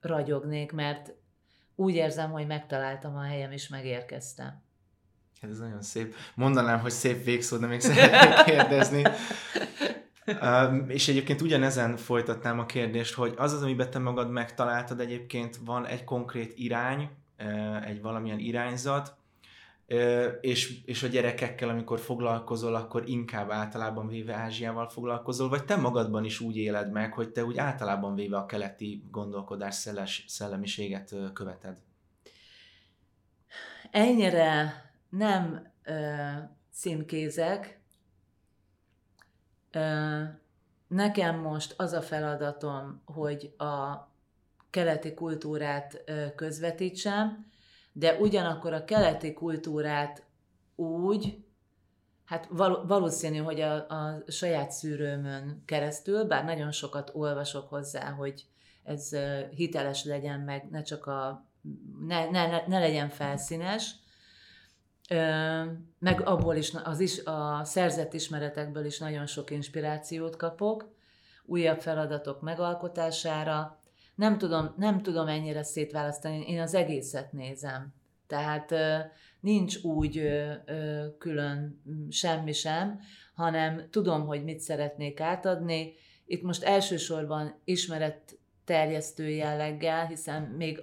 ragyognék, 0.00 0.72
mert 0.72 1.14
úgy 1.74 1.94
érzem, 1.94 2.30
hogy 2.30 2.46
megtaláltam 2.46 3.16
a 3.16 3.22
helyem, 3.22 3.52
és 3.52 3.68
megérkeztem. 3.68 4.62
Hát 5.40 5.50
ez 5.50 5.58
nagyon 5.58 5.82
szép. 5.82 6.14
Mondanám, 6.34 6.80
hogy 6.80 6.90
szép 6.90 7.24
végszó, 7.24 7.56
de 7.56 7.66
még 7.66 7.80
szeretnék 7.80 8.44
kérdezni. 8.54 9.02
Uh, 10.26 10.84
és 10.88 11.08
egyébként 11.08 11.40
ugyanezen 11.40 11.96
folytatnám 11.96 12.58
a 12.58 12.66
kérdést, 12.66 13.14
hogy 13.14 13.34
az 13.36 13.52
az, 13.52 13.62
amiben 13.62 13.90
te 13.90 13.98
magad 13.98 14.30
megtaláltad 14.30 15.00
egyébként, 15.00 15.58
van 15.64 15.86
egy 15.86 16.04
konkrét 16.04 16.52
irány, 16.56 17.10
egy 17.84 18.00
valamilyen 18.02 18.38
irányzat, 18.38 19.16
és, 20.40 20.84
és 20.84 21.02
a 21.02 21.06
gyerekekkel, 21.06 21.68
amikor 21.68 22.00
foglalkozol, 22.00 22.74
akkor 22.74 23.08
inkább 23.08 23.50
általában 23.50 24.08
véve 24.08 24.34
Ázsiával 24.34 24.88
foglalkozol, 24.88 25.48
vagy 25.48 25.64
te 25.64 25.76
magadban 25.76 26.24
is 26.24 26.40
úgy 26.40 26.56
éled 26.56 26.92
meg, 26.92 27.12
hogy 27.12 27.30
te 27.30 27.44
úgy 27.44 27.58
általában 27.58 28.14
véve 28.14 28.36
a 28.36 28.46
keleti 28.46 29.04
gondolkodás 29.10 29.74
szeles, 29.74 30.24
szellemiséget 30.28 31.14
követed? 31.32 31.76
Ennyire 33.90 34.74
nem 35.08 35.72
ö, 35.82 35.94
címkézek. 36.72 37.80
Nekem 40.88 41.38
most 41.40 41.74
az 41.76 41.92
a 41.92 42.02
feladatom, 42.02 43.02
hogy 43.04 43.54
a 43.58 43.94
keleti 44.70 45.14
kultúrát 45.14 46.04
közvetítsem, 46.36 47.46
de 47.92 48.14
ugyanakkor 48.14 48.72
a 48.72 48.84
keleti 48.84 49.32
kultúrát 49.32 50.24
úgy, 50.76 51.44
hát 52.24 52.48
valószínű, 52.86 53.38
hogy 53.38 53.60
a, 53.60 53.74
a 53.74 54.22
saját 54.26 54.70
szűrőmön 54.70 55.62
keresztül, 55.64 56.24
bár 56.24 56.44
nagyon 56.44 56.72
sokat 56.72 57.10
olvasok 57.14 57.68
hozzá, 57.68 58.10
hogy 58.10 58.46
ez 58.82 59.16
hiteles 59.50 60.04
legyen, 60.04 60.40
meg 60.40 60.68
ne 60.70 60.82
csak 60.82 61.06
a, 61.06 61.48
ne, 62.06 62.30
ne, 62.30 62.66
ne 62.66 62.78
legyen 62.78 63.08
felszínes, 63.08 63.94
meg 65.98 66.20
abból 66.24 66.56
is, 66.56 66.72
az 66.84 67.00
is, 67.00 67.24
a 67.24 67.60
szerzett 67.64 68.12
ismeretekből 68.12 68.84
is 68.84 68.98
nagyon 68.98 69.26
sok 69.26 69.50
inspirációt 69.50 70.36
kapok, 70.36 70.92
újabb 71.44 71.80
feladatok 71.80 72.40
megalkotására, 72.40 73.78
nem 74.14 74.38
tudom, 74.38 74.74
nem 74.76 75.02
tudom 75.02 75.26
ennyire 75.26 75.62
szétválasztani, 75.62 76.44
én 76.48 76.60
az 76.60 76.74
egészet 76.74 77.32
nézem. 77.32 77.94
Tehát 78.26 78.74
nincs 79.40 79.76
úgy 79.82 80.28
külön 81.18 81.82
semmi 82.10 82.52
sem, 82.52 83.00
hanem 83.34 83.88
tudom, 83.90 84.26
hogy 84.26 84.44
mit 84.44 84.60
szeretnék 84.60 85.20
átadni, 85.20 85.92
itt 86.26 86.42
most 86.42 86.62
elsősorban 86.62 87.60
ismeret 87.64 88.38
terjesztő 88.64 89.28
jelleggel, 89.28 90.06
hiszen 90.06 90.42
még 90.42 90.82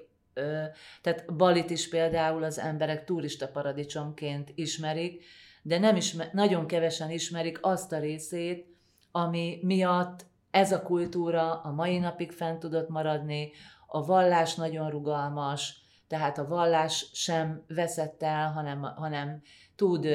tehát 1.01 1.35
Balit 1.35 1.69
is 1.69 1.89
például 1.89 2.43
az 2.43 2.59
emberek 2.59 3.05
turista 3.05 3.47
paradicsomként 3.47 4.51
ismerik, 4.55 5.23
de 5.61 5.79
nem 5.79 5.95
ismer, 5.95 6.29
nagyon 6.33 6.67
kevesen 6.67 7.11
ismerik 7.11 7.59
azt 7.61 7.91
a 7.91 7.99
részét, 7.99 8.75
ami 9.11 9.59
miatt 9.61 10.25
ez 10.51 10.71
a 10.71 10.81
kultúra 10.81 11.61
a 11.61 11.71
mai 11.71 11.97
napig 11.97 12.31
fent 12.31 12.59
tudott 12.59 12.89
maradni, 12.89 13.51
a 13.87 14.05
vallás 14.05 14.55
nagyon 14.55 14.89
rugalmas, 14.89 15.81
tehát 16.07 16.37
a 16.37 16.47
vallás 16.47 17.09
sem 17.13 17.63
veszett 17.67 18.23
el, 18.23 18.51
hanem, 18.51 18.81
hanem 18.81 19.41
tud 19.75 20.07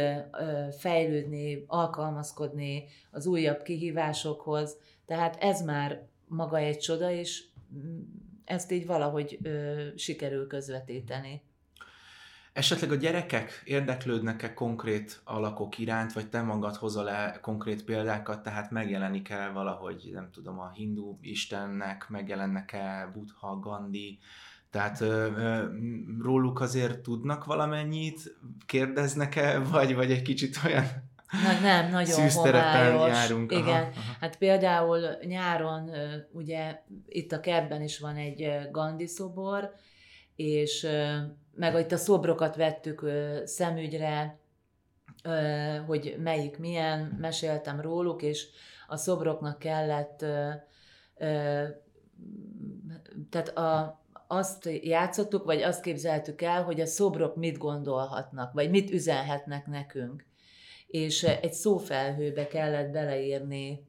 fejlődni, 0.79 1.64
alkalmazkodni 1.66 2.85
az 3.11 3.26
újabb 3.26 3.62
kihívásokhoz. 3.62 4.76
Tehát 5.07 5.37
ez 5.40 5.62
már 5.62 6.07
maga 6.26 6.57
egy 6.57 6.79
csoda, 6.79 7.11
és 7.11 7.44
ezt 8.46 8.72
így 8.72 8.87
valahogy 8.87 9.38
ö, 9.42 9.87
sikerül 9.96 10.46
közvetíteni. 10.46 11.42
Esetleg 12.52 12.90
a 12.90 12.94
gyerekek 12.94 13.62
érdeklődnek-e 13.64 14.54
konkrét 14.54 15.20
alakok 15.24 15.78
iránt, 15.78 16.12
vagy 16.12 16.28
te 16.28 16.42
magad 16.42 16.76
hozol 16.76 17.11
e 17.11 17.38
konkrét 17.40 17.85
példákat, 17.85 18.42
tehát 18.42 18.70
megjelenik 18.70 19.28
el 19.28 19.52
valahogy, 19.52 20.11
nem 20.12 20.30
tudom, 20.30 20.59
a 20.59 20.70
hindu 20.70 21.18
istennek, 21.20 22.09
megjelennek-e 22.09 23.11
Buddha, 23.12 23.59
Gandhi, 23.59 24.18
tehát 24.70 25.00
ö, 25.00 25.30
ö, 25.37 25.64
róluk 26.22 26.61
azért 26.61 27.00
tudnak 27.00 27.44
valamennyit, 27.44 28.37
kérdeznek-e, 28.66 29.59
vagy, 29.59 29.94
vagy 29.94 30.11
egy 30.11 30.22
kicsit 30.22 30.61
olyan 30.66 30.85
Na, 31.30 31.60
nem, 31.60 31.90
nagyon 31.90 32.30
homályos. 32.30 33.08
járunk. 33.08 33.52
Igen, 33.52 33.64
aha, 33.66 33.76
aha. 33.76 34.16
hát 34.20 34.38
például 34.38 35.00
nyáron, 35.26 35.90
ugye 36.32 36.82
itt 37.06 37.32
a 37.32 37.40
kertben 37.40 37.82
is 37.82 37.98
van 37.98 38.16
egy 38.16 38.68
Gandhi 38.70 39.06
szobor, 39.06 39.72
és 40.36 40.86
meg 41.54 41.78
itt 41.78 41.92
a 41.92 41.96
szobrokat 41.96 42.56
vettük 42.56 43.04
szemügyre, 43.44 44.38
hogy 45.86 46.16
melyik 46.18 46.58
milyen, 46.58 47.16
meséltem 47.20 47.80
róluk, 47.80 48.22
és 48.22 48.46
a 48.86 48.96
szobroknak 48.96 49.58
kellett, 49.58 50.24
tehát 53.30 53.48
a, 53.48 54.00
azt 54.26 54.68
játszottuk, 54.82 55.44
vagy 55.44 55.62
azt 55.62 55.82
képzeltük 55.82 56.42
el, 56.42 56.62
hogy 56.62 56.80
a 56.80 56.86
szobrok 56.86 57.36
mit 57.36 57.58
gondolhatnak, 57.58 58.52
vagy 58.52 58.70
mit 58.70 58.90
üzenhetnek 58.90 59.66
nekünk. 59.66 60.24
És 60.87 61.22
egy 61.22 61.53
szófelhőbe 61.53 62.46
kellett 62.46 62.90
beleírni 62.90 63.88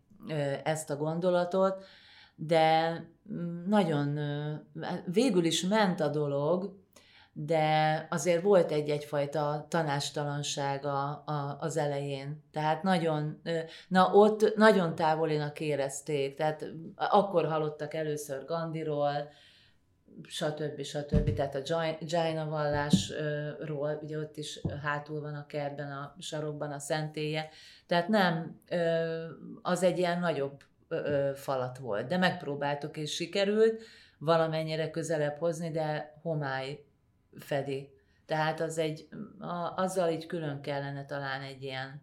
ezt 0.63 0.89
a 0.89 0.95
gondolatot, 0.95 1.83
de 2.35 2.91
mm, 3.31 3.67
nagyon 3.67 4.19
végül 5.05 5.45
is 5.45 5.61
ment 5.61 5.99
a 5.99 6.07
dolog, 6.07 6.75
de 7.39 8.07
azért 8.09 8.43
volt 8.43 8.71
egy-egyfajta 8.71 9.65
tanástalansága 9.69 11.23
a, 11.25 11.57
az 11.59 11.77
elején. 11.77 12.43
Tehát 12.51 12.83
nagyon, 12.83 13.41
na 13.87 14.13
ott 14.13 14.55
nagyon 14.55 14.95
távolinak 14.95 15.59
érezték, 15.59 16.35
tehát 16.35 16.65
akkor 16.95 17.45
hallottak 17.45 17.93
először 17.93 18.45
Gandiról, 18.45 19.29
stb. 20.23 20.83
stb. 20.83 21.33
Tehát 21.33 21.55
a 21.55 21.95
Jaina 21.99 22.49
vallásról, 22.49 23.99
ugye 24.01 24.17
ott 24.17 24.37
is 24.37 24.59
hátul 24.83 25.21
van 25.21 25.35
a 25.35 25.45
kertben, 25.45 25.91
a 25.91 26.15
sarokban 26.19 26.71
a 26.71 26.79
szentélye. 26.79 27.49
Tehát 27.87 28.07
nem, 28.07 28.61
az 29.61 29.83
egy 29.83 29.97
ilyen 29.97 30.19
nagyobb 30.19 30.63
falat 31.35 31.77
volt, 31.77 32.07
de 32.07 32.17
megpróbáltuk 32.17 32.97
és 32.97 33.13
sikerült 33.13 33.83
valamennyire 34.17 34.89
közelebb 34.89 35.37
hozni, 35.37 35.71
de 35.71 36.19
homály 36.21 36.85
fedi. 37.39 37.89
Tehát 38.25 38.59
az 38.59 38.77
egy, 38.77 39.07
a, 39.39 39.81
azzal 39.81 40.09
így 40.09 40.25
külön 40.25 40.61
kellene 40.61 41.05
talán 41.05 41.41
egy 41.41 41.63
ilyen 41.63 42.01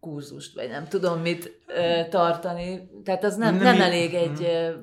kurzust, 0.00 0.54
vagy 0.54 0.68
nem 0.68 0.84
tudom 0.84 1.20
mit 1.20 1.60
ö, 1.66 2.00
tartani. 2.08 2.90
Tehát 3.04 3.24
az 3.24 3.36
nem, 3.36 3.54
nem, 3.54 3.62
nem 3.62 3.80
elég 3.80 4.14
egy, 4.14 4.42
ö, 4.42 4.74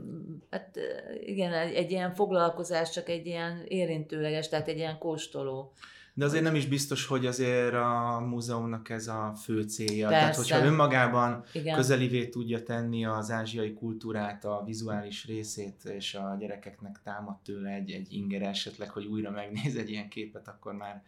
hát 0.49 0.79
igen, 1.25 1.53
egy, 1.53 1.91
ilyen 1.91 2.13
foglalkozás, 2.13 2.89
csak 2.89 3.09
egy 3.09 3.25
ilyen 3.25 3.63
érintőleges, 3.67 4.49
tehát 4.49 4.67
egy 4.67 4.77
ilyen 4.77 4.97
kóstoló. 4.97 5.73
De 6.13 6.25
azért 6.25 6.43
nem 6.43 6.55
is 6.55 6.65
biztos, 6.65 7.05
hogy 7.05 7.25
azért 7.25 7.73
a 7.73 8.19
múzeumnak 8.29 8.89
ez 8.89 9.07
a 9.07 9.33
fő 9.43 9.61
célja. 9.61 10.07
Persze. 10.07 10.21
Tehát, 10.21 10.35
hogyha 10.35 10.65
önmagában 10.65 11.43
Igen. 11.53 11.75
közelivé 11.75 12.27
tudja 12.27 12.63
tenni 12.63 13.05
az 13.05 13.31
ázsiai 13.31 13.73
kultúrát, 13.73 14.45
a 14.45 14.63
vizuális 14.65 15.25
részét, 15.25 15.85
és 15.85 16.13
a 16.13 16.35
gyerekeknek 16.39 16.99
támad 17.03 17.37
tőle 17.43 17.69
egy, 17.69 17.91
egy 17.91 18.13
inger 18.13 18.41
esetleg, 18.41 18.89
hogy 18.89 19.05
újra 19.05 19.31
megnéz 19.31 19.75
egy 19.75 19.89
ilyen 19.89 20.09
képet, 20.09 20.47
akkor 20.47 20.73
már 20.73 21.03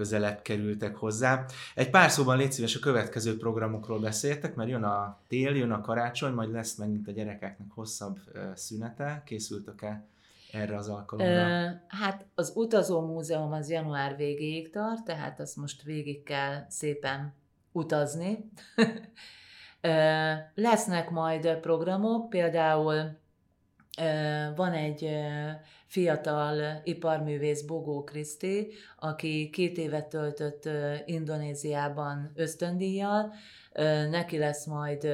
közelebb 0.00 0.42
kerültek 0.42 0.96
hozzá. 0.96 1.44
Egy 1.74 1.90
pár 1.90 2.10
szóban 2.10 2.36
légy 2.36 2.52
szíves, 2.52 2.76
a 2.76 2.78
következő 2.78 3.36
programokról 3.36 4.00
beszéltek, 4.00 4.54
mert 4.54 4.70
jön 4.70 4.82
a 4.82 5.18
tél, 5.28 5.56
jön 5.56 5.70
a 5.70 5.80
karácsony, 5.80 6.32
majd 6.32 6.50
lesz 6.50 6.74
megint 6.74 7.08
a 7.08 7.10
gyerekeknek 7.10 7.70
hosszabb 7.70 8.18
szünete. 8.54 9.22
Készültek-e 9.26 10.06
erre 10.52 10.76
az 10.76 10.88
alkalomra? 10.88 11.82
Hát 11.88 12.26
az 12.34 12.52
utazó 12.54 13.00
múzeum 13.00 13.52
az 13.52 13.70
január 13.70 14.16
végéig 14.16 14.70
tart, 14.70 15.04
tehát 15.04 15.40
azt 15.40 15.56
most 15.56 15.82
végig 15.82 16.22
kell 16.22 16.64
szépen 16.68 17.34
utazni. 17.72 18.50
Lesznek 20.54 21.10
majd 21.10 21.56
programok, 21.56 22.28
például 22.28 23.18
van 24.56 24.72
egy 24.72 25.10
fiatal 25.90 26.80
iparművész 26.84 27.62
Bogó 27.62 28.04
Kriszti, 28.04 28.72
aki 28.98 29.50
két 29.52 29.78
évet 29.78 30.08
töltött 30.08 30.68
Indonéziában 31.04 32.32
ösztöndíjjal, 32.34 33.32
neki 34.10 34.38
lesz 34.38 34.66
majd 34.66 35.08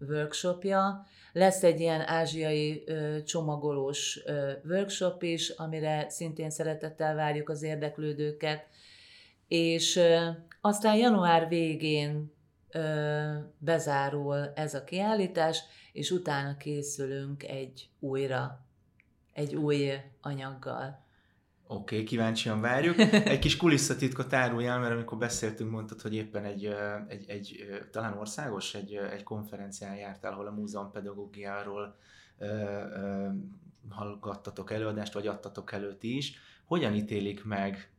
workshopja, 0.00 1.06
lesz 1.32 1.62
egy 1.62 1.80
ilyen 1.80 2.00
ázsiai 2.00 2.84
csomagolós 3.24 4.22
workshop 4.64 5.22
is, 5.22 5.48
amire 5.48 6.08
szintén 6.08 6.50
szeretettel 6.50 7.14
várjuk 7.14 7.48
az 7.48 7.62
érdeklődőket, 7.62 8.66
és 9.48 10.00
aztán 10.60 10.96
január 10.96 11.48
végén 11.48 12.32
bezárul 13.58 14.52
ez 14.54 14.74
a 14.74 14.84
kiállítás, 14.84 15.62
és 15.92 16.10
utána 16.10 16.56
készülünk 16.56 17.42
egy 17.42 17.88
újra, 18.00 18.66
egy 19.32 19.54
új 19.54 19.92
anyaggal. 20.20 21.00
Oké, 21.66 21.94
okay, 21.94 22.06
kíváncsian 22.06 22.60
várjuk. 22.60 22.98
Egy 23.32 23.38
kis 23.38 23.56
kulisszatitkot 23.56 24.32
áruljál, 24.32 24.78
mert 24.78 24.92
amikor 24.92 25.18
beszéltünk, 25.18 25.70
mondtad, 25.70 26.00
hogy 26.00 26.14
éppen 26.14 26.44
egy, 26.44 26.74
egy, 27.08 27.24
egy 27.28 27.66
talán 27.90 28.18
országos, 28.18 28.74
egy, 28.74 28.94
egy 28.94 29.22
konferencián 29.22 29.96
jártál, 29.96 30.32
ahol 30.32 30.46
a 30.46 30.50
múzeum 30.50 30.90
pedagógiáról 30.90 31.96
ö, 32.38 32.46
ö, 32.46 33.28
hallgattatok 33.88 34.72
előadást, 34.72 35.12
vagy 35.12 35.26
adtatok 35.26 35.72
előtt 35.72 36.02
is. 36.02 36.38
Hogyan 36.64 36.94
ítélik 36.94 37.44
meg, 37.44 37.92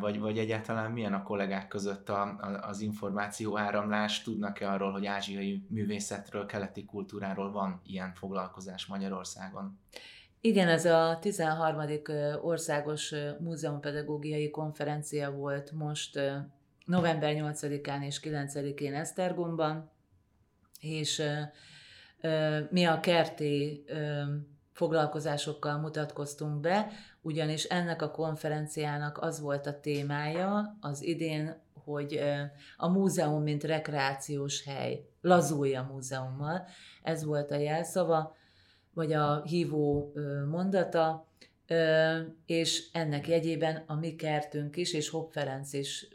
vagy, 0.00 0.18
vagy 0.18 0.38
egyáltalán 0.38 0.92
milyen 0.92 1.14
a 1.14 1.22
kollégák 1.22 1.68
között 1.68 2.08
a, 2.08 2.22
a, 2.22 2.68
az 2.68 2.80
információ 2.80 3.58
áramlás? 3.58 4.22
Tudnak-e 4.22 4.70
arról, 4.70 4.92
hogy 4.92 5.06
ázsiai 5.06 5.66
művészetről, 5.68 6.46
keleti 6.46 6.84
kultúráról 6.84 7.52
van 7.52 7.80
ilyen 7.86 8.14
foglalkozás 8.14 8.86
Magyarországon? 8.86 9.78
Igen, 10.46 10.68
ez 10.68 10.84
a 10.84 11.18
13. 11.20 11.82
országos 12.42 13.14
múzeumpedagógiai 13.38 14.50
konferencia 14.50 15.30
volt 15.30 15.72
most 15.72 16.20
november 16.84 17.34
8-án 17.36 18.04
és 18.04 18.20
9-én 18.22 18.94
Esztergomban, 18.94 19.90
és 20.80 21.22
mi 22.70 22.84
a 22.84 23.00
kerti 23.00 23.84
foglalkozásokkal 24.72 25.78
mutatkoztunk 25.78 26.60
be, 26.60 26.88
ugyanis 27.20 27.64
ennek 27.64 28.02
a 28.02 28.10
konferenciának 28.10 29.18
az 29.18 29.40
volt 29.40 29.66
a 29.66 29.80
témája 29.80 30.76
az 30.80 31.02
idén, 31.02 31.62
hogy 31.84 32.20
a 32.76 32.88
múzeum, 32.88 33.42
mint 33.42 33.64
rekreációs 33.64 34.64
hely, 34.64 35.08
lazulja 35.20 35.88
múzeummal, 35.92 36.66
ez 37.02 37.24
volt 37.24 37.50
a 37.50 37.56
jelszava, 37.56 38.36
vagy 38.96 39.12
a 39.12 39.42
hívó 39.42 40.12
mondata, 40.50 41.28
és 42.46 42.88
ennek 42.92 43.28
jegyében 43.28 43.84
a 43.86 43.94
mi 43.94 44.14
kertünk 44.14 44.76
is, 44.76 44.92
és 44.92 45.08
Hopp 45.08 45.32
Ferenc 45.32 45.72
is 45.72 46.08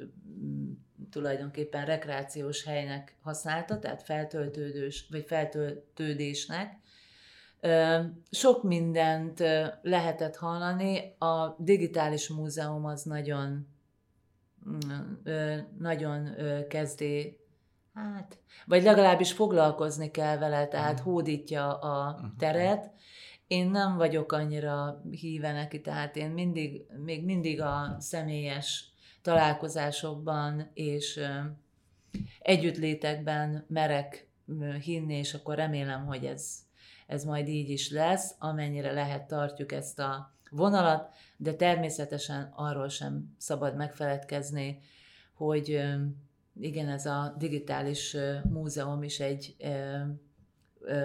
tulajdonképpen 1.12 1.86
rekreációs 1.86 2.64
helynek 2.64 3.18
használta, 3.22 3.80
tehát 3.80 4.04
feltöltődős, 4.04 5.08
vagy 5.12 5.26
feltöltődésnek. 5.26 6.80
Sok 8.32 8.64
mindent 8.64 9.40
lehetett 9.82 10.36
hallani, 10.36 11.16
a 11.18 11.56
digitális 11.60 12.30
múzeum 12.30 12.86
az 12.86 13.04
nagyon, 13.04 13.68
nagyon 15.78 16.30
kezdi 16.68 17.41
hát, 17.94 18.40
vagy 18.66 18.84
legalábbis 18.84 19.32
foglalkozni 19.32 20.12
kell 20.12 20.38
vele, 20.38 20.68
tehát 20.68 21.00
uh-huh. 21.00 21.14
hódítja 21.14 21.80
a 21.80 22.14
uh-huh. 22.14 22.30
teret. 22.38 22.92
Én 23.48 23.70
nem 23.70 23.98
vagyok 23.98 24.32
annyira 24.32 25.02
híve 25.12 25.52
neki, 25.52 25.82
tehát 25.82 26.16
én 26.16 26.30
mindig, 26.30 26.86
még 27.04 27.26
mindig 27.26 27.62
a 27.62 27.96
személyes 28.00 28.92
találkozásokban 29.22 30.72
és 30.74 31.20
együttlétekben 32.40 33.66
merek 33.68 34.28
hinni, 34.82 35.16
és 35.16 35.34
akkor 35.34 35.56
remélem, 35.56 36.06
hogy 36.06 36.26
ez, 36.26 36.60
ez 37.08 37.24
majd 37.24 37.48
így 37.48 37.70
is 37.70 37.90
lesz, 37.90 38.36
amennyire 38.40 38.92
lehet 38.92 39.28
tartjuk 39.28 39.72
ezt 39.72 40.00
a 40.00 40.34
vonalat, 40.50 41.14
de 41.38 41.54
természetesen 41.54 42.54
arról 42.56 42.90
sem 42.90 43.36
szabad 43.38 43.76
megfeledkezni, 43.76 44.80
hogy 45.34 45.82
igen, 46.60 46.90
ez 46.90 47.06
a 47.06 47.36
digitális 47.38 48.16
múzeum 48.50 49.04
is 49.04 49.20
egy 49.20 49.56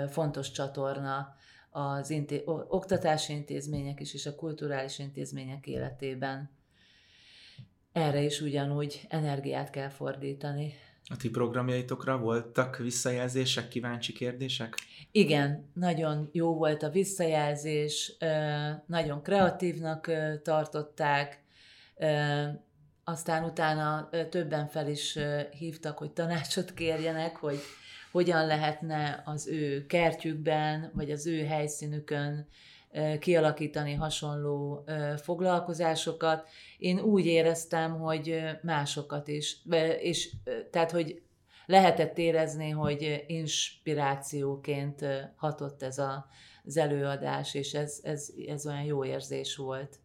fontos 0.08 0.50
csatorna 0.50 1.34
az 1.70 2.10
inté- 2.10 2.42
oktatási 2.46 3.32
intézmények 3.32 4.00
is, 4.00 4.14
és 4.14 4.26
a 4.26 4.34
kulturális 4.34 4.98
intézmények 4.98 5.66
életében. 5.66 6.50
Erre 7.92 8.22
is 8.22 8.40
ugyanúgy 8.40 9.06
energiát 9.08 9.70
kell 9.70 9.88
fordítani. 9.88 10.74
A 11.08 11.16
ti 11.16 11.30
programjaitokra 11.30 12.18
voltak 12.18 12.76
visszajelzések, 12.76 13.68
kíváncsi 13.68 14.12
kérdések? 14.12 14.74
Igen, 15.10 15.70
nagyon 15.72 16.28
jó 16.32 16.54
volt 16.54 16.82
a 16.82 16.90
visszajelzés, 16.90 18.16
nagyon 18.86 19.22
kreatívnak 19.22 20.10
tartották, 20.42 21.44
aztán 23.08 23.44
utána 23.44 24.08
többen 24.30 24.68
fel 24.68 24.88
is 24.88 25.18
hívtak, 25.58 25.98
hogy 25.98 26.10
tanácsot 26.10 26.74
kérjenek, 26.74 27.36
hogy 27.36 27.58
hogyan 28.12 28.46
lehetne 28.46 29.22
az 29.24 29.46
ő 29.46 29.86
kertjükben, 29.86 30.90
vagy 30.94 31.10
az 31.10 31.26
ő 31.26 31.44
helyszínükön 31.44 32.48
kialakítani 33.18 33.94
hasonló 33.94 34.84
foglalkozásokat. 35.22 36.48
Én 36.78 37.00
úgy 37.00 37.26
éreztem, 37.26 37.98
hogy 37.98 38.44
másokat 38.62 39.28
is, 39.28 39.56
és 40.00 40.32
tehát, 40.70 40.90
hogy 40.90 41.22
lehetett 41.66 42.18
érezni, 42.18 42.70
hogy 42.70 43.24
inspirációként 43.26 45.04
hatott 45.36 45.82
ez 45.82 45.98
a, 45.98 46.26
az 46.64 46.76
előadás, 46.76 47.54
és 47.54 47.74
ez, 47.74 48.00
ez, 48.02 48.28
ez 48.46 48.66
olyan 48.66 48.84
jó 48.84 49.04
érzés 49.04 49.56
volt. 49.56 49.98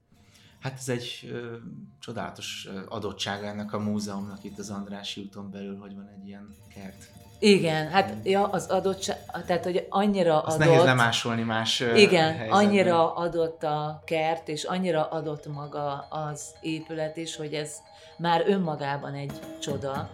Hát 0.62 0.74
ez 0.78 0.90
egy 0.90 1.30
ö, 1.32 1.56
csodálatos 2.00 2.68
adottság 2.90 3.44
ennek 3.44 3.74
a 3.74 3.80
múzeumnak 3.80 4.44
itt 4.44 4.58
az 4.60 4.70
Andrási 4.70 5.22
úton 5.22 5.52
belül, 5.52 5.78
hogy 5.78 5.96
van 5.96 6.10
egy 6.18 6.28
ilyen 6.28 6.56
kert. 6.76 7.10
Igen, 7.40 7.90
hát 7.90 8.14
ja, 8.24 8.48
az 8.48 8.68
adottság, 8.68 9.18
tehát 9.46 9.64
hogy 9.64 9.86
annyira 9.90 10.42
Azt 10.42 10.56
adott... 10.56 10.68
nehéz 10.68 10.84
lemásolni 10.84 11.42
más 11.42 11.80
Igen, 11.80 12.24
helyzetben. 12.24 12.50
annyira 12.50 13.16
adott 13.16 13.64
a 13.64 14.02
kert, 14.06 14.48
és 14.48 14.64
annyira 14.64 15.08
adott 15.08 15.48
maga 15.48 16.08
az 16.10 16.42
épület 16.62 17.18
is, 17.18 17.36
hogy 17.36 17.54
ez 17.54 17.76
már 18.18 18.44
önmagában 18.48 19.14
egy 19.14 19.40
csoda, 19.60 20.10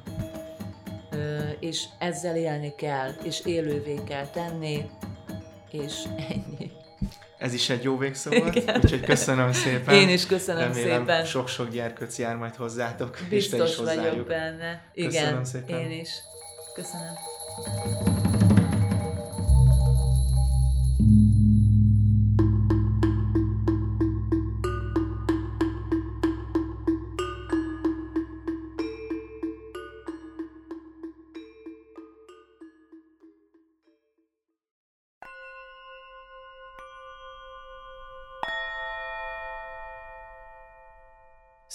és 1.59 1.85
ezzel 1.99 2.35
élni 2.35 2.75
kell, 2.75 3.09
és 3.23 3.45
élővé 3.45 4.03
kell 4.03 4.27
tenni, 4.27 4.89
és 5.71 6.03
ennyi. 6.29 6.71
Ez 7.38 7.53
is 7.53 7.69
egy 7.69 7.83
jó 7.83 7.97
végszó 7.97 8.29
volt, 8.31 8.55
Igen. 8.55 8.75
úgyhogy 8.83 9.01
köszönöm 9.01 9.51
szépen. 9.53 9.95
Én 9.95 10.09
is 10.09 10.25
köszönöm 10.25 10.61
Remélem 10.61 10.99
szépen. 10.99 11.25
sok-sok 11.25 11.69
gyerkőc 11.69 12.17
jár 12.17 12.35
majd 12.35 12.55
hozzátok, 12.55 13.17
Biztos 13.29 13.69
és 13.69 13.75
te 13.75 13.93
is 13.93 13.99
vagyok 13.99 14.27
benne. 14.27 14.81
Igen, 14.93 15.11
Köszönöm 15.11 15.43
szépen. 15.43 15.79
én 15.79 15.99
is. 15.99 16.09
Köszönöm. 16.75 18.25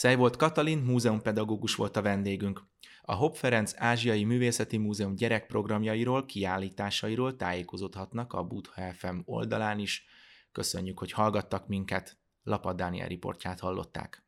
Szejvolt 0.03 0.37
Katalin 0.37 0.79
múzeumpedagógus 0.79 1.75
volt 1.75 1.97
a 1.97 2.03
vendégünk. 2.03 2.63
A 3.03 3.15
Hopp 3.15 3.35
Ferenc 3.35 3.73
Ázsiai 3.77 4.25
Művészeti 4.25 4.77
Múzeum 4.77 5.15
gyerekprogramjairól, 5.15 6.25
kiállításairól 6.25 7.37
tájékozódhatnak 7.37 8.33
a 8.33 8.43
Budha 8.43 8.93
FM 8.93 9.19
oldalán 9.25 9.79
is. 9.79 10.05
Köszönjük, 10.53 10.99
hogy 10.99 11.13
hallgattak 11.13 11.69
minket. 11.69 12.17
Lapad 12.43 12.77
Dániel 12.77 13.09
riportját 13.09 13.61
hallották. 13.61 14.25